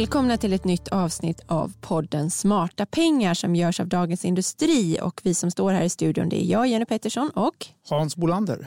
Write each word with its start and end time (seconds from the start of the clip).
Välkomna 0.00 0.36
till 0.36 0.52
ett 0.52 0.64
nytt 0.64 0.88
avsnitt 0.88 1.40
av 1.46 1.72
podden 1.80 2.30
Smarta 2.30 2.86
pengar 2.86 3.34
som 3.34 3.56
görs 3.56 3.80
av 3.80 3.88
Dagens 3.88 4.24
Industri 4.24 4.98
och 5.02 5.20
vi 5.24 5.34
som 5.34 5.50
står 5.50 5.72
här 5.72 5.82
i 5.82 5.88
studion 5.88 6.28
det 6.28 6.42
är 6.42 6.44
jag, 6.44 6.66
Jenny 6.66 6.84
Pettersson 6.84 7.30
och 7.30 7.66
Hans 7.88 8.16
Bolander. 8.16 8.66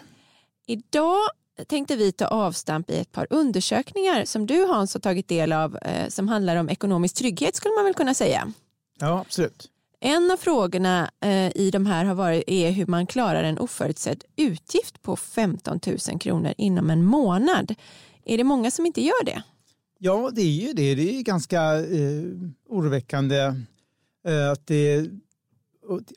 Idag 0.67 1.19
tänkte 1.67 1.95
vi 1.95 2.11
ta 2.11 2.25
avstamp 2.25 2.89
i 2.89 2.99
ett 2.99 3.11
par 3.11 3.27
undersökningar 3.29 4.25
som 4.25 4.45
du 4.45 4.65
Hans 4.65 4.93
har 4.93 5.01
tagit 5.01 5.27
del 5.27 5.53
av 5.53 5.77
eh, 5.77 6.07
som 6.07 6.27
handlar 6.27 6.55
om 6.55 6.69
ekonomisk 6.69 7.15
trygghet 7.15 7.55
skulle 7.55 7.75
man 7.75 7.85
väl 7.85 7.93
kunna 7.93 8.13
säga. 8.13 8.53
Ja, 8.99 9.19
absolut. 9.19 9.69
En 9.99 10.31
av 10.31 10.37
frågorna 10.37 11.11
eh, 11.21 11.57
i 11.57 11.69
de 11.71 11.85
här 11.85 12.05
har 12.05 12.15
varit 12.15 12.43
är 12.47 12.71
hur 12.71 12.85
man 12.85 13.07
klarar 13.07 13.43
en 13.43 13.59
oförutsedd 13.59 14.23
utgift 14.35 15.01
på 15.01 15.15
15 15.15 15.79
000 16.09 16.19
kronor 16.19 16.53
inom 16.57 16.89
en 16.89 17.05
månad. 17.05 17.75
Är 18.25 18.37
det 18.37 18.43
många 18.43 18.71
som 18.71 18.85
inte 18.85 19.01
gör 19.01 19.25
det? 19.25 19.43
Ja, 20.05 20.31
det 20.33 20.41
är 20.41 20.67
ju 20.67 20.73
det. 20.73 20.95
Det 20.95 21.19
är 21.19 21.23
ganska 21.23 21.75
eh, 21.75 22.23
oroväckande 22.69 23.37
eh, 24.27 24.51
att 24.51 24.67
det 24.67 25.09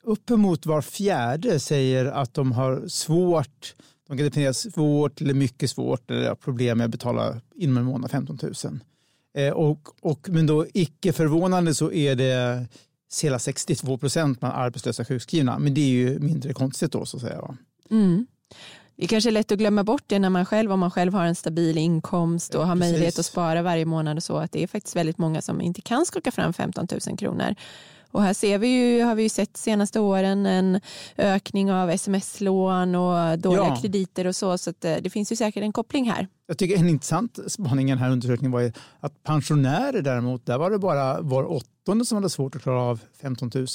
uppemot 0.03 0.67
var 0.67 0.83
fjärde 0.83 1.61
säger 1.61 2.05
att 2.05 2.35
de 2.35 2.53
har 2.53 2.89
svårt, 2.89 3.75
de 4.09 4.17
kan 4.17 4.27
definiera 4.27 4.55
svårt 4.55 5.21
eller 5.21 5.35
mycket 5.35 5.71
svårt 5.71 6.11
eller 6.11 6.35
problem 6.35 6.79
med 6.79 6.85
att 6.85 6.91
betala 6.91 7.41
inom 7.55 7.77
en 7.77 7.85
månad 7.85 8.11
15 8.11 8.39
000. 8.43 8.81
Eh, 9.37 9.53
och, 9.53 9.89
och, 10.01 10.29
men 10.29 10.47
då 10.47 10.67
icke 10.75 11.13
förvånande 11.13 11.75
så 11.75 11.93
är 11.93 12.15
det 12.15 12.67
hela 13.23 13.39
62 13.39 13.99
procent 13.99 14.41
bland 14.41 14.55
arbetslösa 14.55 15.05
sjukskrivna. 15.05 15.59
Men 15.59 15.75
det 15.75 15.81
är 15.81 15.89
ju 15.89 16.19
mindre 16.19 16.55
konstigt 16.55 16.93
då 16.93 17.05
så 17.05 17.17
att 17.17 17.23
säga. 17.23 17.57
Mm. 17.91 18.27
Det 18.97 19.07
kanske 19.07 19.31
är 19.31 19.33
lätt 19.33 19.53
att 19.53 19.59
glömma 19.59 19.85
bort 19.85 20.03
det 20.07 20.19
när 20.19 20.31
man 20.31 20.47
själv, 20.47 20.73
om 20.73 20.81
man 20.81 20.91
själv 20.91 21.15
har 21.15 21.25
en 21.25 21.35
stabil 21.35 21.79
inkomst 21.79 22.55
och 22.55 22.67
har 22.67 22.75
Precis. 22.77 22.93
möjlighet 22.93 23.19
att 23.19 23.27
spara 23.27 23.63
varje 23.63 23.85
månad 23.85 24.17
och 24.17 24.23
så, 24.23 24.37
att 24.37 24.53
det 24.53 24.63
är 24.63 24.67
faktiskt 24.67 24.97
väldigt 24.97 25.19
många 25.19 25.43
som 25.43 25.61
inte 25.61 25.81
kan 25.81 26.07
skaka 26.07 26.31
fram 26.31 26.53
15 26.53 26.89
000 27.07 27.19
kronor. 27.19 27.55
Och 28.11 28.23
här 28.23 28.35
ser 28.35 28.59
vi 28.59 28.69
ju, 28.69 29.03
har 29.03 29.15
vi 29.15 29.23
ju 29.23 29.29
sett 29.29 29.57
senaste 29.57 30.01
åren 30.01 30.47
en 30.47 30.81
ökning 31.17 31.73
av 31.73 31.91
sms-lån 31.91 32.95
och 32.95 33.39
dåliga 33.39 33.65
ja. 33.65 33.77
krediter 33.77 34.27
och 34.27 34.37
så. 34.37 34.59
Så 34.59 34.71
eh, 34.71 34.97
det 35.03 35.11
finns 35.11 35.33
ju 35.33 35.37
säkert 35.37 35.63
en 35.63 35.73
koppling 35.73 36.11
här. 36.11 36.29
Jag 36.47 36.59
tycker 36.59 36.77
en 36.77 36.89
intressant 36.89 37.39
spaning 37.47 37.89
i 37.89 37.93
den 37.93 37.99
här 37.99 38.11
undersökningen 38.11 38.53
var 38.53 38.73
att 39.01 39.23
pensionärer 39.23 40.03
däremot, 40.03 40.47
där 40.47 40.59
var 40.59 40.71
det 40.71 40.79
bara 40.79 41.21
var 41.21 41.45
åttonde 41.45 42.05
som 42.05 42.17
hade 42.17 42.31
svårt 42.31 42.57
att 42.57 42.63
klara 42.63 42.81
av 42.81 43.01
15 43.21 43.51
000. 43.55 43.67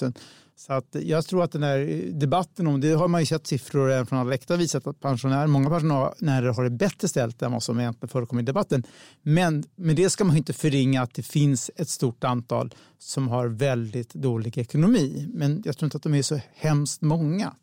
Så 0.55 0.73
att 0.73 0.86
jag 0.92 1.25
tror 1.25 1.44
att 1.44 1.52
den 1.52 1.64
här 1.64 2.09
debatten 2.11 2.67
om, 2.67 2.81
det 2.81 2.92
har 2.92 3.08
man 3.08 3.22
ju 3.22 3.25
sett 3.25 3.47
siffror 3.47 3.92
även 3.92 4.05
från 4.05 4.19
alla 4.19 4.30
läktare 4.30 4.58
visat 4.58 4.88
att 4.88 4.99
pensionärer, 4.99 5.47
många 5.47 5.69
pensionärer 5.69 6.53
har 6.53 6.64
det 6.64 6.69
bättre 6.69 7.08
ställt 7.08 7.42
än 7.42 7.52
vad 7.52 7.64
som 7.64 7.80
egentligen 7.80 8.09
förekommer 8.09 8.42
i 8.42 8.45
debatten. 8.45 8.83
Men 9.22 9.64
med 9.75 9.95
det 9.95 10.09
ska 10.09 10.23
man 10.23 10.38
inte 10.38 10.53
förringa 10.53 11.02
att 11.02 11.14
det 11.14 11.23
finns 11.23 11.72
ett 11.75 11.89
stort 11.89 12.23
antal 12.23 12.73
som 12.99 13.27
har 13.27 13.47
väldigt 13.47 14.14
dålig 14.14 14.58
ekonomi. 14.58 15.30
Men 15.33 15.61
jag 15.66 15.77
tror 15.77 15.88
inte 15.88 15.97
att 15.97 16.03
de 16.03 16.14
är 16.14 16.22
så 16.22 16.39
hemskt 16.55 17.02
många. 17.02 17.53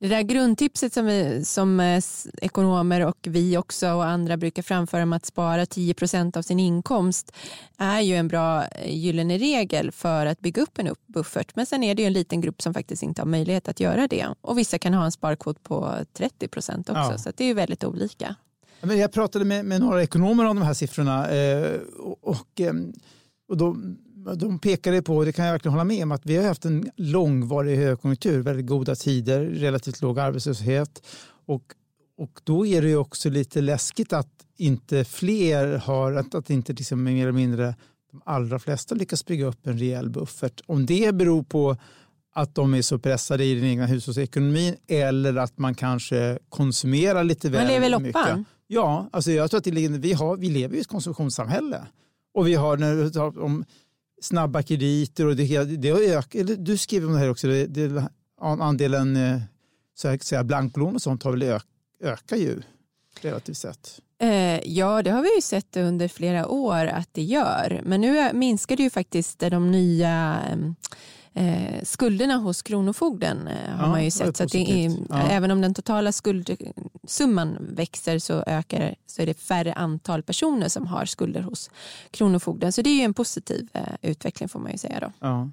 Det 0.00 0.08
där 0.08 0.22
grundtipset 0.22 0.92
som, 0.92 1.06
vi, 1.06 1.44
som 1.44 1.80
eh, 1.80 2.02
ekonomer 2.42 3.06
och 3.06 3.18
vi 3.22 3.56
också 3.56 3.92
och 3.92 4.04
andra 4.04 4.36
brukar 4.36 4.62
framföra 4.62 5.02
om 5.02 5.12
att 5.12 5.26
spara 5.26 5.64
10% 5.64 6.36
av 6.36 6.42
sin 6.42 6.60
inkomst 6.60 7.32
är 7.78 8.00
ju 8.00 8.16
en 8.16 8.28
bra 8.28 8.64
eh, 8.64 8.96
gyllene 8.96 9.38
regel 9.38 9.92
för 9.92 10.26
att 10.26 10.40
bygga 10.40 10.62
upp 10.62 10.78
en 10.78 10.94
buffert. 11.06 11.56
Men 11.56 11.66
sen 11.66 11.82
är 11.82 11.94
det 11.94 12.02
ju 12.02 12.06
en 12.06 12.12
liten 12.12 12.40
grupp 12.40 12.62
som 12.62 12.74
faktiskt 12.74 13.02
inte 13.02 13.22
har 13.22 13.26
möjlighet 13.26 13.68
att 13.68 13.80
göra 13.80 14.06
det. 14.06 14.26
Och 14.40 14.58
vissa 14.58 14.78
kan 14.78 14.94
ha 14.94 15.04
en 15.04 15.12
sparkvot 15.12 15.62
på 15.62 15.94
30% 16.18 16.78
också. 16.78 16.92
Ja. 16.92 17.18
Så 17.18 17.30
det 17.36 17.44
är 17.44 17.48
ju 17.48 17.54
väldigt 17.54 17.84
olika. 17.84 18.34
Jag 18.80 19.12
pratade 19.12 19.44
med, 19.44 19.64
med 19.64 19.80
några 19.80 20.02
ekonomer 20.02 20.44
om 20.44 20.56
de 20.56 20.62
här 20.62 20.74
siffrorna 20.74 21.28
eh, 21.30 21.80
och, 21.98 22.36
och 23.48 23.56
då 23.56 23.76
de 24.36 24.58
pekade 24.58 25.02
på, 25.02 25.16
och 25.16 25.24
det 25.24 25.32
kan 25.32 25.44
jag 25.44 25.52
verkligen 25.52 25.72
hålla 25.72 25.84
med 25.84 26.02
om, 26.02 26.12
att 26.12 26.26
vi 26.26 26.36
har 26.36 26.44
haft 26.44 26.64
en 26.64 26.90
långvarig 26.96 27.76
högkonjunktur, 27.76 28.42
väldigt 28.42 28.66
goda 28.66 28.94
tider, 28.94 29.40
relativt 29.40 30.02
låg 30.02 30.18
arbetslöshet. 30.18 31.02
Och, 31.46 31.62
och 32.16 32.40
då 32.44 32.66
är 32.66 32.82
det 32.82 32.96
också 32.96 33.30
lite 33.30 33.60
läskigt 33.60 34.12
att 34.12 34.28
inte 34.56 35.04
fler 35.04 35.76
har, 35.76 36.12
att, 36.12 36.34
att 36.34 36.50
inte 36.50 36.72
liksom 36.72 37.02
mer 37.02 37.22
eller 37.22 37.32
mindre 37.32 37.74
de 38.10 38.22
allra 38.24 38.58
flesta 38.58 38.94
lyckas 38.94 39.26
bygga 39.26 39.46
upp 39.46 39.66
en 39.66 39.78
rejäl 39.78 40.10
buffert. 40.10 40.60
Om 40.66 40.86
det 40.86 41.14
beror 41.14 41.42
på 41.42 41.76
att 42.34 42.54
de 42.54 42.74
är 42.74 42.82
så 42.82 42.98
pressade 42.98 43.44
i 43.44 43.54
den 43.54 43.64
egna 43.64 43.86
hushållsekonomin 43.86 44.76
eller 44.86 45.36
att 45.36 45.58
man 45.58 45.74
kanske 45.74 46.38
konsumerar 46.48 47.24
lite 47.24 47.50
väl 47.50 47.66
mycket. 47.66 47.80
Man 47.80 47.90
lever 47.90 48.12
loppan? 48.12 48.44
Ja, 48.66 49.08
alltså 49.12 49.30
jag 49.30 49.50
tror 49.50 49.58
att 49.58 49.64
det, 49.64 49.88
vi, 49.88 50.12
har, 50.12 50.36
vi 50.36 50.48
lever 50.48 50.76
i 50.76 50.80
ett 50.80 50.86
konsumtionssamhälle. 50.86 51.86
Och 52.34 52.46
vi 52.46 52.54
har, 52.54 53.38
om, 53.38 53.64
snabba 54.20 54.62
krediter 54.62 55.26
och 55.26 55.36
det, 55.36 55.64
det 55.64 55.90
har 55.90 56.00
ökat. 56.00 56.64
Du 56.64 56.76
skriver 56.76 57.06
om 57.06 57.12
det 57.12 57.18
här 57.18 57.30
också, 57.30 57.46
det, 57.46 57.66
det, 57.66 58.08
andelen 58.40 59.16
eh, 59.16 59.40
så 59.94 60.08
att 60.08 60.22
säga, 60.22 60.44
blankolån 60.44 60.94
och 60.94 61.02
sånt 61.02 61.22
har 61.22 61.30
väl 61.30 61.42
ök, 61.42 61.64
ökar 62.02 62.36
ju 62.36 62.62
relativt 63.20 63.56
sett. 63.56 64.00
Eh, 64.22 64.60
ja, 64.64 65.02
det 65.02 65.10
har 65.10 65.22
vi 65.22 65.34
ju 65.34 65.40
sett 65.40 65.76
under 65.76 66.08
flera 66.08 66.48
år 66.48 66.86
att 66.86 67.08
det 67.12 67.22
gör. 67.22 67.80
Men 67.84 68.00
nu 68.00 68.18
eh, 68.18 68.32
minskar 68.32 68.76
det 68.76 68.82
ju 68.82 68.90
faktiskt 68.90 69.38
de 69.38 69.70
nya 69.70 70.40
eh, 70.50 70.56
eh, 71.34 71.82
skulderna 71.82 72.36
hos 72.36 72.62
Kronofogden 72.62 73.48
eh, 73.48 73.70
har 73.70 73.86
ja, 73.86 73.90
man 73.90 74.04
ju 74.04 74.10
sett. 74.10 74.36
Så 74.36 74.44
är, 74.58 74.96
ja. 75.08 75.28
Även 75.30 75.50
om 75.50 75.60
den 75.60 75.74
totala 75.74 76.12
skuldsumman 76.12 77.56
växer 77.60 78.18
så, 78.18 78.44
ökar, 78.46 78.94
så 79.06 79.22
är 79.22 79.26
det 79.26 79.34
färre 79.34 79.72
antal 79.72 80.22
personer 80.22 80.68
som 80.68 80.86
har 80.86 81.04
skulder 81.04 81.40
hos 81.40 81.70
Kronofogden. 82.10 82.72
Så 82.72 82.82
det 82.82 82.90
är 82.90 82.96
ju 82.96 83.02
en 83.02 83.14
positiv 83.14 83.68
eh, 83.72 83.82
utveckling 84.02 84.48
får 84.48 84.60
man 84.60 84.72
ju 84.72 84.78
säga. 84.78 85.00
Då. 85.00 85.12
Ja. 85.20 85.50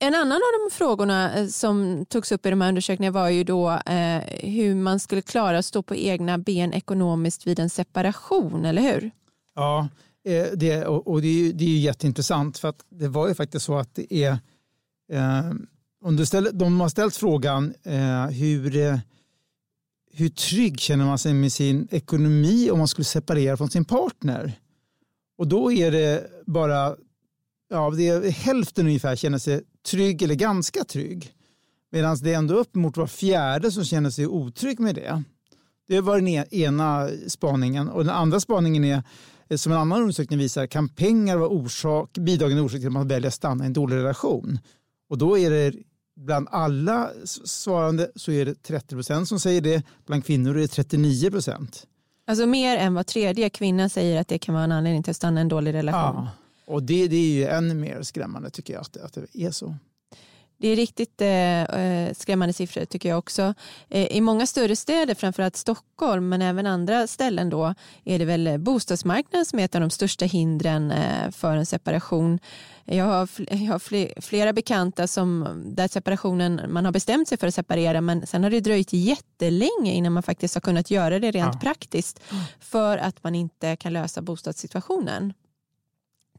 En 0.00 0.14
annan 0.14 0.32
av 0.32 0.70
de 0.70 0.74
frågorna 0.74 1.34
eh, 1.34 1.46
som 1.46 2.06
togs 2.08 2.32
upp 2.32 2.46
i 2.46 2.50
de 2.50 2.60
här 2.60 2.68
undersökningarna 2.68 3.20
var 3.20 3.28
ju 3.28 3.44
då 3.44 3.70
eh, 3.70 4.22
hur 4.40 4.74
man 4.74 5.00
skulle 5.00 5.22
klara 5.22 5.58
att 5.58 5.64
stå 5.64 5.82
på 5.82 5.96
egna 5.96 6.38
ben 6.38 6.72
ekonomiskt 6.72 7.46
vid 7.46 7.58
en 7.58 7.70
separation, 7.70 8.64
eller 8.64 8.82
hur? 8.82 9.10
Ja, 9.54 9.88
Eh, 10.24 10.46
det, 10.54 10.86
och 10.86 11.22
det 11.22 11.28
är, 11.28 11.52
det 11.52 11.64
är 11.64 11.78
jätteintressant 11.78 12.58
för 12.58 12.68
att 12.68 12.84
det 12.88 13.08
var 13.08 13.28
ju 13.28 13.34
faktiskt 13.34 13.64
så 13.64 13.78
att 13.78 13.94
det 13.94 14.14
är 14.14 14.38
eh, 15.12 15.52
om 16.00 16.16
du 16.16 16.26
ställer, 16.26 16.52
de 16.52 16.80
har 16.80 16.88
ställt 16.88 17.16
frågan 17.16 17.74
eh, 17.82 18.26
hur, 18.26 18.76
eh, 18.76 18.98
hur 20.12 20.28
trygg 20.28 20.80
känner 20.80 21.04
man 21.04 21.18
sig 21.18 21.34
med 21.34 21.52
sin 21.52 21.88
ekonomi 21.90 22.70
om 22.70 22.78
man 22.78 22.88
skulle 22.88 23.04
separera 23.04 23.56
från 23.56 23.70
sin 23.70 23.84
partner? 23.84 24.52
Och 25.38 25.48
då 25.48 25.72
är 25.72 25.90
det 25.90 26.30
bara 26.46 26.96
ja, 27.70 27.90
det 27.90 28.08
är 28.08 28.30
hälften 28.30 28.86
ungefär 28.86 29.16
känner 29.16 29.38
sig 29.38 29.62
trygg 29.90 30.22
eller 30.22 30.34
ganska 30.34 30.84
trygg. 30.84 31.32
Medan 31.90 32.16
det 32.16 32.32
är 32.32 32.38
ändå 32.38 32.54
upp 32.54 32.74
mot 32.74 32.96
var 32.96 33.06
fjärde 33.06 33.72
som 33.72 33.84
känner 33.84 34.10
sig 34.10 34.26
otrygg 34.26 34.80
med 34.80 34.94
det. 34.94 35.22
Det 35.88 36.00
var 36.00 36.16
den 36.16 36.28
e-, 36.28 36.46
ena 36.50 37.08
spaningen. 37.26 37.88
Och 37.88 38.04
den 38.04 38.14
andra 38.14 38.40
spaningen 38.40 38.84
är 38.84 39.02
som 39.56 39.72
en 39.72 39.78
annan 39.78 40.00
undersökning 40.00 40.38
visar 40.38 40.66
kan 40.66 40.88
pengar 40.88 41.36
vara 41.36 41.48
orsak, 41.48 42.18
bidragande 42.18 42.62
orsak 42.62 42.80
till 42.80 42.86
att 42.86 42.92
man 42.92 43.08
väljer 43.08 43.28
att 43.28 43.34
stanna 43.34 43.64
i 43.64 43.66
en 43.66 43.72
dålig 43.72 43.96
relation. 43.96 44.58
Och 45.10 45.18
då 45.18 45.38
är 45.38 45.50
det 45.50 45.74
bland 46.16 46.48
alla 46.50 47.10
svarande 47.44 48.10
så 48.14 48.32
är 48.32 48.44
det 48.44 48.62
30 48.62 48.94
procent 48.94 49.28
som 49.28 49.40
säger 49.40 49.60
det. 49.60 49.82
Bland 50.06 50.24
kvinnor 50.24 50.56
är 50.56 50.60
det 50.60 50.68
39 50.68 51.30
procent. 51.30 51.86
Alltså 52.26 52.46
mer 52.46 52.76
än 52.76 52.94
var 52.94 53.02
tredje 53.02 53.50
kvinna 53.50 53.88
säger 53.88 54.20
att 54.20 54.28
det 54.28 54.38
kan 54.38 54.54
vara 54.54 54.64
en 54.64 54.72
anledning 54.72 55.02
till 55.02 55.10
att 55.10 55.16
stanna 55.16 55.40
i 55.40 55.42
en 55.42 55.48
dålig 55.48 55.74
relation. 55.74 56.24
Ja, 56.24 56.28
och 56.66 56.82
det, 56.82 57.08
det 57.08 57.16
är 57.16 57.32
ju 57.32 57.46
ännu 57.46 57.74
mer 57.74 58.02
skrämmande 58.02 58.50
tycker 58.50 58.72
jag 58.72 58.80
att 58.80 58.96
att 58.96 59.12
det 59.12 59.44
är 59.44 59.50
så. 59.50 59.74
Det 60.60 60.68
är 60.68 60.76
riktigt 60.76 61.20
eh, 61.20 61.62
eh, 61.62 62.14
skrämmande 62.14 62.52
siffror 62.52 62.84
tycker 62.84 63.08
jag 63.08 63.18
också. 63.18 63.54
Eh, 63.88 64.06
I 64.06 64.20
många 64.20 64.46
större 64.46 64.76
städer, 64.76 65.14
framförallt 65.14 65.56
Stockholm 65.56 66.28
men 66.28 66.42
även 66.42 66.66
andra 66.66 67.06
ställen 67.06 67.50
då, 67.50 67.74
är 68.04 68.18
det 68.18 68.24
väl 68.24 68.58
bostadsmarknaden 68.58 69.46
som 69.46 69.58
är 69.58 69.64
ett 69.64 69.74
av 69.74 69.80
de 69.80 69.90
största 69.90 70.24
hindren 70.24 70.90
eh, 70.90 71.30
för 71.30 71.56
en 71.56 71.66
separation. 71.66 72.38
Jag 72.84 73.04
har, 73.04 73.28
jag 73.36 73.72
har 73.72 74.20
flera 74.20 74.52
bekanta 74.52 75.06
som, 75.06 75.48
där 75.76 75.88
separationen, 75.88 76.60
man 76.68 76.84
har 76.84 76.92
bestämt 76.92 77.28
sig 77.28 77.38
för 77.38 77.46
att 77.46 77.54
separera 77.54 78.00
men 78.00 78.26
sen 78.26 78.42
har 78.42 78.50
det 78.50 78.60
dröjt 78.60 78.92
jättelänge 78.92 79.92
innan 79.92 80.12
man 80.12 80.22
faktiskt 80.22 80.54
har 80.54 80.60
kunnat 80.60 80.90
göra 80.90 81.18
det 81.18 81.30
rent 81.30 81.54
ja. 81.54 81.60
praktiskt 81.60 82.20
för 82.60 82.98
att 82.98 83.24
man 83.24 83.34
inte 83.34 83.76
kan 83.76 83.92
lösa 83.92 84.22
bostadssituationen. 84.22 85.32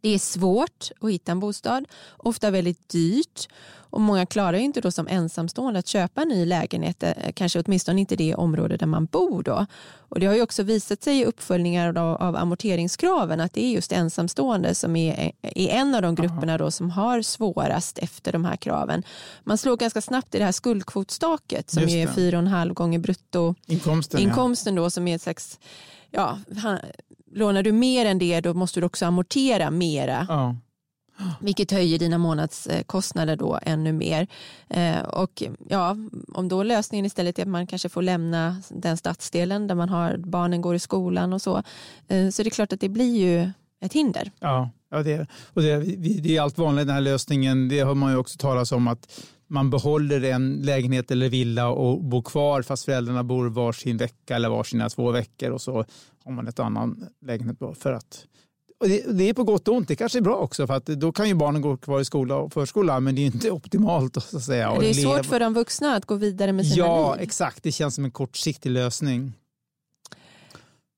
Det 0.02 0.10
är 0.10 0.20
svårt 0.20 0.92
att 1.02 1.12
hitta 1.12 1.32
en 1.32 1.40
bostad, 1.40 1.86
ofta 2.18 2.52
väldigt 2.52 2.90
dyrt 2.90 3.48
och 3.92 4.02
många 4.02 4.26
klarar 4.26 4.58
inte 4.58 4.82
då 4.82 4.92
som 4.92 5.08
ensamstående 5.08 5.80
att 5.80 5.88
köpa 5.88 6.22
en 6.22 6.28
ny 6.28 6.46
lägenhet, 6.46 7.04
eh, 7.04 7.14
kanske 7.34 7.60
åtminstone 7.60 8.00
inte 8.00 8.16
det 8.16 8.36
område 8.36 8.78
där 8.78 8.88
man 8.88 9.06
bor. 9.06 9.44
Då. 9.44 9.66
Och 9.98 10.20
det 10.20 10.26
har 10.26 10.36
ju 10.36 10.42
också 10.42 10.64
visat 10.64 11.04
sig 11.04 11.20
i 11.20 11.26
uppföljningar 11.26 11.98
av 11.98 12.36
amorteringskraven 12.36 13.40
att 13.40 13.54
det 13.54 13.66
är 13.66 13.72
just 13.72 13.92
ensamstående 13.92 14.76
som 14.76 14.96
är, 14.96 15.32
är 15.42 15.70
en 15.70 15.96
av 15.96 16.02
de 16.02 16.16
grupperna 16.16 16.58
då 16.58 16.72
som 16.72 16.90
har 16.90 17.22
svårast 17.22 17.98
efter 17.98 18.32
de 18.32 18.46
här 18.46 18.56
kraven. 18.56 19.04
Man 19.44 19.58
slår 19.58 19.78
ganska 19.78 20.02
snabbt 20.02 20.36
i 20.36 20.38
det 20.38 20.46
här 20.46 20.52
skuldkvotstaket 20.52 21.70
som 21.70 21.84
är 21.84 22.08
4,5 22.08 22.74
gånger 22.74 23.00
bruttoinkomsten 23.00 23.76
Inkomsten, 23.76 24.20
Inkomsten 24.20 24.76
då, 24.76 24.90
som 24.90 25.08
är 25.08 25.16
ett 25.16 25.22
slags 25.22 25.60
ja, 26.12 26.40
lånar 27.32 27.64
du 27.64 27.72
mer 27.72 28.06
än 28.06 28.20
det 28.20 28.42
då 28.42 28.54
måste 28.54 28.80
du 28.80 28.86
också 28.86 29.06
amortera 29.06 29.72
mera. 29.72 30.26
Ja. 30.30 30.56
Vilket 31.40 31.72
höjer 31.72 32.00
dina 32.00 32.18
månadskostnader 32.18 33.36
då 33.36 33.60
ännu 33.62 33.94
mer. 33.94 34.28
Eh, 34.70 35.00
och 35.00 35.44
ja, 35.70 35.98
om 36.34 36.48
då 36.48 36.64
lösningen 36.64 37.06
istället 37.06 37.40
är 37.40 37.44
att 37.44 37.50
man 37.50 37.68
kanske 37.68 37.90
får 37.90 38.02
lämna 38.02 38.62
den 38.70 38.98
stadsdelen 38.98 39.68
där 39.68 39.76
man 39.76 39.90
har 39.90 40.18
barnen 40.18 40.62
går 40.62 40.76
i 40.76 40.80
skolan 40.80 41.34
och 41.34 41.42
så. 41.42 41.64
Eh, 42.08 42.30
så 42.30 42.44
det 42.44 42.48
är 42.48 42.50
klart 42.50 42.74
att 42.74 42.82
det 42.82 42.90
blir 42.90 43.18
ju 43.18 43.52
ett 43.82 43.94
hinder. 43.94 44.32
Ja, 44.40 44.70
ja 44.92 45.04
det, 45.04 45.28
och 45.54 45.62
det, 45.62 45.78
det 46.22 46.38
är 46.38 46.42
allt 46.42 46.58
vanligt 46.58 46.88
den 46.88 46.96
här 46.96 47.02
lösningen. 47.02 47.70
Det 47.70 47.80
har 47.80 47.96
man 47.96 48.12
ju 48.12 48.18
också 48.18 48.38
talat 48.38 48.72
om 48.72 48.88
att 48.88 49.08
man 49.50 49.70
behåller 49.70 50.24
en 50.24 50.62
lägenhet 50.62 51.12
eller 51.12 51.30
villa 51.30 51.70
och 51.70 52.04
bor 52.04 52.22
kvar 52.22 52.62
fast 52.62 52.86
föräldrarna 52.86 53.24
bor 53.24 53.50
varsin 53.50 53.98
vecka 53.98 54.36
eller 54.36 54.50
varsina 54.50 54.90
två 54.90 55.12
veckor 55.12 55.50
och 55.52 55.62
så 55.62 55.86
har 56.26 56.32
man 56.32 56.48
ett 56.48 56.60
annan 56.60 57.06
lägenhet 57.22 57.58
för 57.80 57.94
att 57.94 58.26
och 58.80 58.90
det, 58.90 59.18
det, 59.18 59.30
är 59.30 59.34
på 59.34 59.44
gott 59.44 59.68
och 59.68 59.76
ont. 59.76 59.88
Det 59.88 59.96
kanske 59.96 60.20
är 60.20 60.22
bra 60.22 60.36
också 60.36 60.68
för 60.68 60.74
att 60.74 60.86
då 60.86 61.12
kan 61.12 61.28
ju 61.28 61.34
barnen 61.34 61.62
gå 61.62 61.78
kvar 61.78 62.00
i 62.00 62.06
skola 62.06 62.36
och 62.36 62.54
förskola 62.54 63.00
men 63.00 63.16
det 63.16 63.22
är 63.22 63.26
inte 63.26 63.52
optimalt. 63.60 64.24
Så 64.24 64.38
att 64.38 64.44
säga, 64.44 64.80
det 64.80 64.90
är 64.90 64.94
svårt 64.94 65.26
för 65.26 65.40
de 65.40 65.54
vuxna 65.54 65.96
att 65.96 66.06
gå 66.06 66.16
vidare 66.16 66.54
med 66.54 66.68
sina 66.68 66.86
ja, 66.86 67.12
liv. 67.12 67.18
Ja, 67.20 67.24
exakt. 67.24 67.64
Det 67.64 67.72
känns 67.72 67.96
som 67.96 68.06
en 68.06 68.12
kortsiktig 68.12 68.70
lösning. 68.70 69.34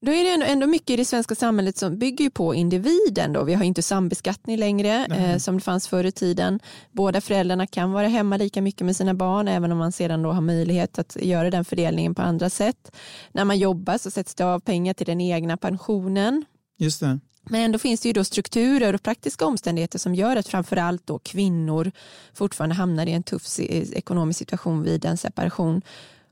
Då 0.06 0.12
är 0.12 0.38
det 0.38 0.46
ändå 0.46 0.68
mycket 0.68 0.90
i 0.90 0.96
det 0.96 1.06
svenska 1.06 1.36
samhället 1.36 1.78
som 1.78 1.98
bygger 1.98 2.30
på 2.30 2.56
individen. 2.56 3.34
Då. 3.34 3.44
Vi 3.44 3.54
har 3.54 3.64
inte 3.64 3.82
sambeskattning 3.82 4.58
längre 4.58 5.06
eh, 5.06 5.38
som 5.38 5.56
det 5.56 5.62
fanns 5.62 5.88
förr 5.88 6.04
i 6.04 6.12
tiden. 6.12 6.60
Båda 6.92 7.22
föräldrarna 7.22 7.68
kan 7.68 7.92
vara 7.92 8.08
hemma 8.08 8.38
lika 8.38 8.62
mycket 8.62 8.86
med 8.86 8.96
sina 8.96 9.14
barn 9.14 9.48
även 9.48 9.72
om 9.72 9.78
man 9.78 9.92
sedan 9.92 10.22
då 10.22 10.32
har 10.32 10.42
möjlighet 10.42 11.00
att 11.00 11.18
göra 11.22 11.50
den 11.50 11.66
fördelningen 11.66 12.16
på 12.16 12.22
andra 12.22 12.50
sätt. 12.50 12.92
När 13.32 13.46
man 13.46 13.60
jobbar 13.60 13.98
så 13.98 14.12
sätts 14.12 14.36
det 14.36 14.46
av 14.46 14.60
pengar 14.60 14.94
till 14.94 15.06
den 15.06 15.22
egna 15.22 15.58
pensionen. 15.58 16.46
Just 16.78 17.00
det. 17.00 17.20
Men 17.44 17.62
ändå 17.62 17.80
finns 17.80 18.02
det 18.02 18.10
ju 18.10 18.14
då 18.14 18.24
strukturer 18.24 18.96
och 18.96 19.04
praktiska 19.04 19.46
omständigheter 19.46 20.00
som 20.00 20.16
gör 20.16 20.36
att 20.36 20.48
framförallt 20.48 21.08
då 21.08 21.20
kvinnor 21.20 21.92
fortfarande 22.34 22.76
hamnar 22.76 23.06
i 23.06 23.12
en 23.12 23.24
tuff 23.24 23.60
ekonomisk 23.60 24.40
situation 24.40 24.84
vid 24.84 25.06
en 25.06 25.18
separation. 25.18 25.82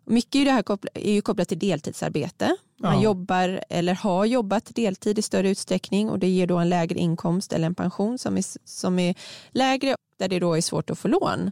Mycket 0.05 0.35
i 0.35 0.43
det 0.43 0.51
här 0.51 0.63
är 0.93 1.13
ju 1.13 1.21
kopplat 1.21 1.47
till 1.47 1.59
deltidsarbete. 1.59 2.55
Man 2.79 2.95
ja. 2.95 3.03
jobbar 3.03 3.63
eller 3.69 3.93
har 3.93 4.25
jobbat 4.25 4.75
deltid 4.75 5.19
i 5.19 5.21
större 5.21 5.49
utsträckning 5.49 6.09
och 6.09 6.19
det 6.19 6.27
ger 6.27 6.47
då 6.47 6.57
en 6.57 6.69
lägre 6.69 6.99
inkomst 6.99 7.53
eller 7.53 7.65
en 7.65 7.75
pension 7.75 8.17
som 8.17 8.37
är, 8.37 8.43
som 8.67 8.99
är 8.99 9.15
lägre 9.51 9.95
där 10.19 10.27
det 10.27 10.39
då 10.39 10.57
är 10.57 10.61
svårt 10.61 10.89
att 10.89 10.99
få 10.99 11.07
lån. 11.07 11.51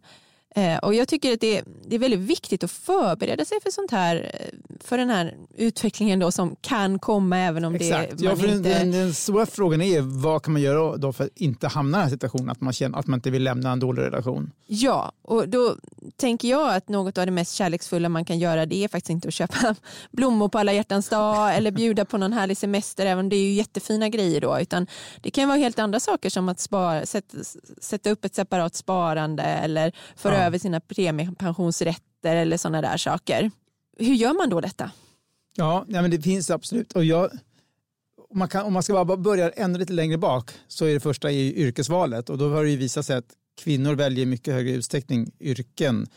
Eh, 0.55 0.77
och 0.77 0.93
jag 0.93 1.07
tycker 1.07 1.33
att 1.33 1.41
det 1.41 1.57
är, 1.57 1.63
det 1.87 1.95
är 1.95 1.99
väldigt 1.99 2.19
viktigt 2.19 2.63
att 2.63 2.71
förbereda 2.71 3.45
sig 3.45 3.57
för 3.63 3.71
sånt 3.71 3.91
här, 3.91 4.31
för 4.79 4.97
den 4.97 5.09
här 5.09 5.35
utvecklingen 5.57 6.19
då 6.19 6.31
som 6.31 6.55
kan 6.61 6.99
komma 6.99 7.37
även 7.37 7.65
om 7.65 7.75
Exakt. 7.75 8.17
det 8.17 8.23
ja, 8.23 8.35
för 8.35 8.47
inte... 8.47 8.69
den, 8.69 8.91
den, 8.91 9.13
stora 9.13 9.45
frågan 9.45 9.81
är 9.81 10.01
vad 10.01 10.43
kan 10.43 10.53
man 10.53 10.61
göra 10.61 10.97
då 10.97 11.13
för 11.13 11.23
att 11.23 11.29
inte 11.35 11.67
hamna 11.67 11.97
i 11.97 11.99
den 11.99 12.01
här 12.01 12.09
situationen, 12.09 12.49
att 12.49 12.61
man 12.61 12.73
känner 12.73 12.97
att 12.97 13.07
man 13.07 13.17
inte 13.17 13.29
vill 13.29 13.43
lämna 13.43 13.71
en 13.71 13.79
dålig 13.79 14.01
relation? 14.01 14.51
Ja, 14.67 15.11
och 15.21 15.49
då 15.49 15.75
tänker 16.17 16.47
jag 16.47 16.75
att 16.75 16.89
något 16.89 17.17
av 17.17 17.25
det 17.25 17.31
mest 17.31 17.53
kärleksfulla 17.53 18.09
man 18.09 18.25
kan 18.25 18.39
göra 18.39 18.65
det 18.65 18.83
är 18.83 18.87
faktiskt 18.87 19.09
inte 19.09 19.27
att 19.27 19.33
köpa 19.33 19.75
blommor 20.11 20.49
på 20.49 20.59
alla 20.59 20.73
hjärtans 20.73 21.09
dag 21.09 21.55
eller 21.55 21.71
bjuda 21.71 22.05
på 22.05 22.17
någon 22.17 22.33
härlig 22.33 22.57
semester, 22.57 23.05
även 23.05 23.25
om 23.25 23.29
det 23.29 23.35
är 23.35 23.43
ju 23.43 23.53
jättefina 23.53 24.09
grejer 24.09 24.41
då, 24.41 24.59
utan 24.59 24.87
det 25.21 25.31
kan 25.31 25.47
vara 25.47 25.57
helt 25.57 25.79
andra 25.79 25.99
saker 25.99 26.29
som 26.29 26.49
att 26.49 26.59
spara, 26.59 27.05
sätta, 27.05 27.37
sätta 27.81 28.09
upp 28.09 28.25
ett 28.25 28.35
separat 28.35 28.75
sparande 28.75 29.43
eller 29.43 29.91
föra 30.15 30.43
ja 30.43 30.46
över 30.47 30.59
sina 30.59 30.79
premiepensionsrätter 30.79 32.35
eller 32.35 32.57
sådana 32.57 32.81
där 32.81 32.97
saker. 32.97 33.51
Hur 33.99 34.13
gör 34.13 34.33
man 34.33 34.49
då 34.49 34.61
detta? 34.61 34.91
Ja, 35.55 35.85
nej 35.87 36.01
men 36.01 36.11
det 36.11 36.21
finns 36.21 36.49
absolut. 36.49 36.93
Och 36.93 37.05
jag, 37.05 37.31
om, 38.29 38.39
man 38.39 38.47
kan, 38.47 38.65
om 38.65 38.73
man 38.73 38.83
ska 38.83 39.05
bara 39.05 39.17
börja 39.17 39.49
ännu 39.49 39.79
lite 39.79 39.93
längre 39.93 40.17
bak 40.17 40.51
så 40.67 40.85
är 40.85 40.93
det 40.93 40.99
första 40.99 41.31
i 41.31 41.55
yrkesvalet 41.55 42.29
och 42.29 42.37
då 42.37 42.49
har 42.49 42.63
det 42.63 42.69
ju 42.69 42.77
visat 42.77 43.05
sig 43.05 43.17
att 43.17 43.33
kvinnor 43.61 43.95
väljer 43.95 44.25
mycket 44.25 44.53
högre 44.53 44.71
utsträckning 44.71 45.31
yrken 45.39 46.07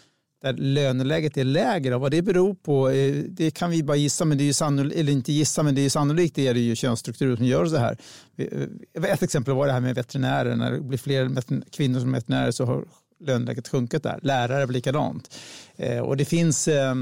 där 0.43 0.53
löneläget 0.53 1.37
är 1.37 1.45
lägre. 1.45 1.95
Och 1.95 2.01
vad 2.01 2.11
det 2.11 2.23
beror 2.23 2.55
på 2.55 2.91
eh, 2.91 3.25
det 3.29 3.51
kan 3.51 3.71
vi 3.71 3.83
bara 3.83 3.97
gissa, 3.97 4.25
men 4.25 4.39
det 4.39 4.45
är 4.45 4.47
ju 4.47 4.53
sannolikt, 4.53 4.97
eller 4.97 5.13
inte 5.13 5.33
gissa, 5.33 5.63
men 5.63 5.75
det 5.75 5.81
är 5.81 5.83
ju 5.83 5.91
sannolikt 5.91 6.35
det 6.35 6.49
är 6.49 6.55
det 6.55 6.61
ju 6.61 6.77
könsstrukturer 6.77 7.37
som 7.37 7.47
gör 7.47 7.67
så 7.67 7.77
här. 7.77 7.99
Eh, 8.37 9.13
ett 9.13 9.23
exempel 9.23 9.55
var 9.55 9.67
det 9.67 9.73
här 9.73 9.81
med 9.81 9.95
veterinärer. 9.95 10.57
När 10.57 10.73
det 10.73 10.81
blir 10.81 10.99
fler 10.99 11.43
kvinnor 11.71 12.01
som 12.01 12.13
veterinärer 12.13 12.51
så 12.51 12.65
har 12.65 12.85
löneläget 13.21 13.69
sjunkit 13.69 14.03
där. 14.03 14.19
Lärare 14.23 14.67
blir 14.67 14.75
likadant. 14.75 15.35
Eh, 15.77 15.99
och 15.99 16.17
det 16.17 16.25
finns, 16.25 16.69
eh, 16.69 16.95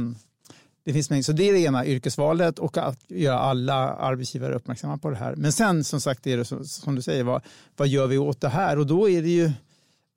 det 0.84 0.92
finns 0.92 1.10
mängd, 1.10 1.24
så 1.24 1.32
det 1.32 1.48
är 1.48 1.52
det 1.52 1.60
ena, 1.60 1.86
yrkesvalet 1.86 2.58
och 2.58 2.76
att 2.76 2.98
göra 3.08 3.38
alla 3.38 3.74
arbetsgivare 3.90 4.54
uppmärksamma 4.54 4.98
på 4.98 5.10
det 5.10 5.16
här. 5.16 5.36
Men 5.36 5.52
sen 5.52 5.84
som 5.84 6.00
sagt 6.00 6.26
är 6.26 6.36
det 6.36 6.44
som, 6.44 6.64
som 6.64 6.94
du 6.94 7.02
säger, 7.02 7.24
vad, 7.24 7.42
vad 7.76 7.88
gör 7.88 8.06
vi 8.06 8.18
åt 8.18 8.40
det 8.40 8.48
här? 8.48 8.78
Och 8.78 8.86
då 8.86 9.08
är 9.10 9.22
det 9.22 9.28
ju 9.28 9.52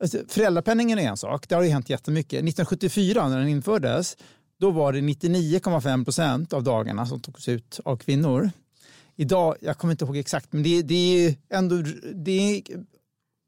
alltså, 0.01 0.17
Föräldrapenningen 0.27 0.99
är 0.99 1.09
en 1.09 1.17
sak, 1.17 1.49
det 1.49 1.55
har 1.55 1.63
ju 1.63 1.69
hänt 1.69 1.89
jättemycket. 1.89 2.33
1974 2.33 3.29
när 3.29 3.39
den 3.39 3.47
infördes, 3.47 4.17
då 4.59 4.71
var 4.71 4.93
det 4.93 4.99
99,5 4.99 6.03
procent 6.03 6.53
av 6.53 6.63
dagarna 6.63 7.05
som 7.05 7.19
togs 7.19 7.47
ut 7.49 7.79
av 7.85 7.97
kvinnor. 7.97 8.51
Idag, 9.15 9.55
jag 9.61 9.77
kommer 9.77 9.91
inte 9.91 10.05
ihåg 10.05 10.17
exakt, 10.17 10.53
men 10.53 10.63
det, 10.63 10.81
det 10.81 11.25
är 11.25 11.35
ändå 11.49 11.75
det 12.13 12.31
är 12.31 12.61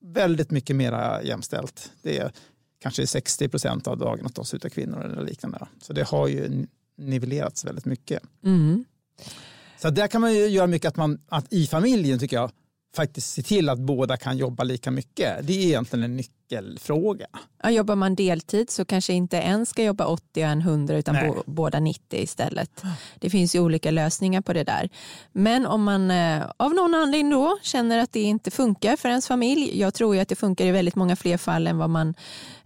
väldigt 0.04 0.52
mycket 0.52 0.76
mer 0.76 1.22
jämställt. 1.24 1.92
Det 2.02 2.18
är 2.18 2.32
kanske 2.80 3.08
60 3.08 3.50
procent 3.50 3.88
av 3.88 3.98
dagarna 3.98 4.30
tas 4.30 4.54
ut 4.54 4.66
av 4.66 4.70
kvinnor 4.70 5.04
eller 5.04 5.26
liknande. 5.26 5.68
Så 5.82 5.94
det 5.94 6.08
har 6.08 6.28
ju 6.28 6.66
nivellerats 6.98 7.66
väldigt 7.66 7.86
mycket. 7.86 8.24
Mm. 8.44 8.86
Så 9.78 9.90
där 9.90 10.08
kan 10.08 10.22
man 10.22 10.34
ju 10.34 10.48
göra 10.48 10.68
mycket 10.68 10.88
att 10.88 10.96
man 10.98 11.20
att 11.28 11.54
i 11.54 11.68
familjen 11.68 12.20
tycker 12.20 12.36
jag 12.36 12.52
faktiskt 12.96 13.34
se 13.34 13.44
till 13.44 13.70
att 13.70 13.80
båda 13.80 14.18
kan 14.18 14.38
jobba 14.38 14.64
lika 14.64 14.92
mycket. 14.92 15.48
Det 15.48 15.54
är 15.54 15.66
egentligen 15.66 16.04
en 16.04 16.16
nyckelfråga. 16.62 17.28
Ja, 17.64 17.70
jobbar 17.70 17.96
man 17.96 18.16
deltid 18.16 18.70
så 18.70 18.86
kanske 18.86 19.14
inte 19.14 19.40
en 19.40 19.66
ska 19.66 19.84
jobba 19.84 20.06
80 20.06 20.44
och 20.44 20.50
en 20.50 20.62
100 20.62 20.98
utan 20.98 21.16
bo, 21.16 21.44
båda 21.46 21.80
90 21.80 22.20
istället. 22.20 22.84
Det 23.16 23.30
finns 23.30 23.56
ju 23.56 23.60
olika 23.60 23.92
lösningar 23.92 24.42
på 24.42 24.54
det 24.54 24.64
där. 24.64 24.90
Men 25.32 25.66
om 25.66 25.84
man 25.84 26.12
eh, 26.12 26.44
av 26.58 26.74
någon 26.74 26.94
anledning 26.94 27.30
då 27.30 27.58
känner 27.62 27.98
att 28.00 28.12
det 28.12 28.22
inte 28.22 28.52
funkar 28.52 28.96
för 28.96 29.10
ens 29.10 29.28
familj. 29.28 29.80
Jag 29.80 29.94
tror 29.94 30.16
ju 30.16 30.22
att 30.22 30.30
det 30.30 30.36
funkar 30.36 30.66
i 30.66 30.72
väldigt 30.72 30.96
många 30.96 31.16
fler 31.16 31.38
fall 31.38 31.68
än 31.68 31.78
vad 31.78 31.90
man, 31.90 32.14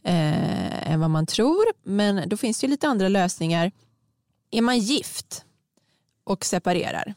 eh, 0.03 0.91
än 0.91 0.99
vad 0.99 1.09
man 1.09 1.25
tror. 1.25 1.65
Men 1.83 2.29
då 2.29 2.37
finns 2.37 2.59
det 2.59 2.67
ju 2.67 2.71
lite 2.71 2.87
andra 2.87 3.07
lösningar. 3.07 3.71
Är 4.51 4.61
man 4.61 4.79
gift 4.79 5.45
och 6.23 6.45
separerar 6.45 7.13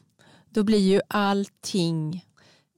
då 0.53 0.63
blir 0.63 0.79
ju 0.79 1.01
allting 1.07 2.25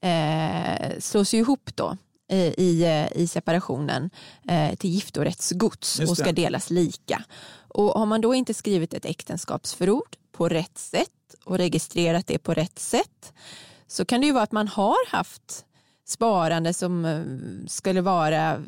eh, 0.01 0.99
slås 0.99 1.33
ihop 1.33 1.69
då 1.75 1.97
i, 2.33 3.07
i 3.15 3.27
separationen 3.27 4.09
eh, 4.47 4.75
till 4.75 4.89
giftorättsgods 4.89 5.99
och 5.99 6.17
ska 6.17 6.31
delas 6.31 6.69
lika. 6.69 7.23
Och 7.67 7.89
har 7.89 8.05
man 8.05 8.21
då 8.21 8.33
inte 8.33 8.53
skrivit 8.53 8.93
ett 8.93 9.05
äktenskapsförord 9.05 10.15
på 10.31 10.49
rätt 10.49 10.77
sätt 10.77 11.09
och 11.45 11.57
registrerat 11.57 12.27
det 12.27 12.37
på 12.37 12.53
rätt 12.53 12.79
sätt 12.79 13.33
så 13.87 14.05
kan 14.05 14.21
det 14.21 14.27
ju 14.27 14.33
vara 14.33 14.43
att 14.43 14.51
man 14.51 14.67
har 14.67 15.09
haft 15.11 15.65
sparande 16.05 16.73
som 16.73 17.05
eh, 17.05 17.23
skulle 17.67 18.01
vara 18.01 18.61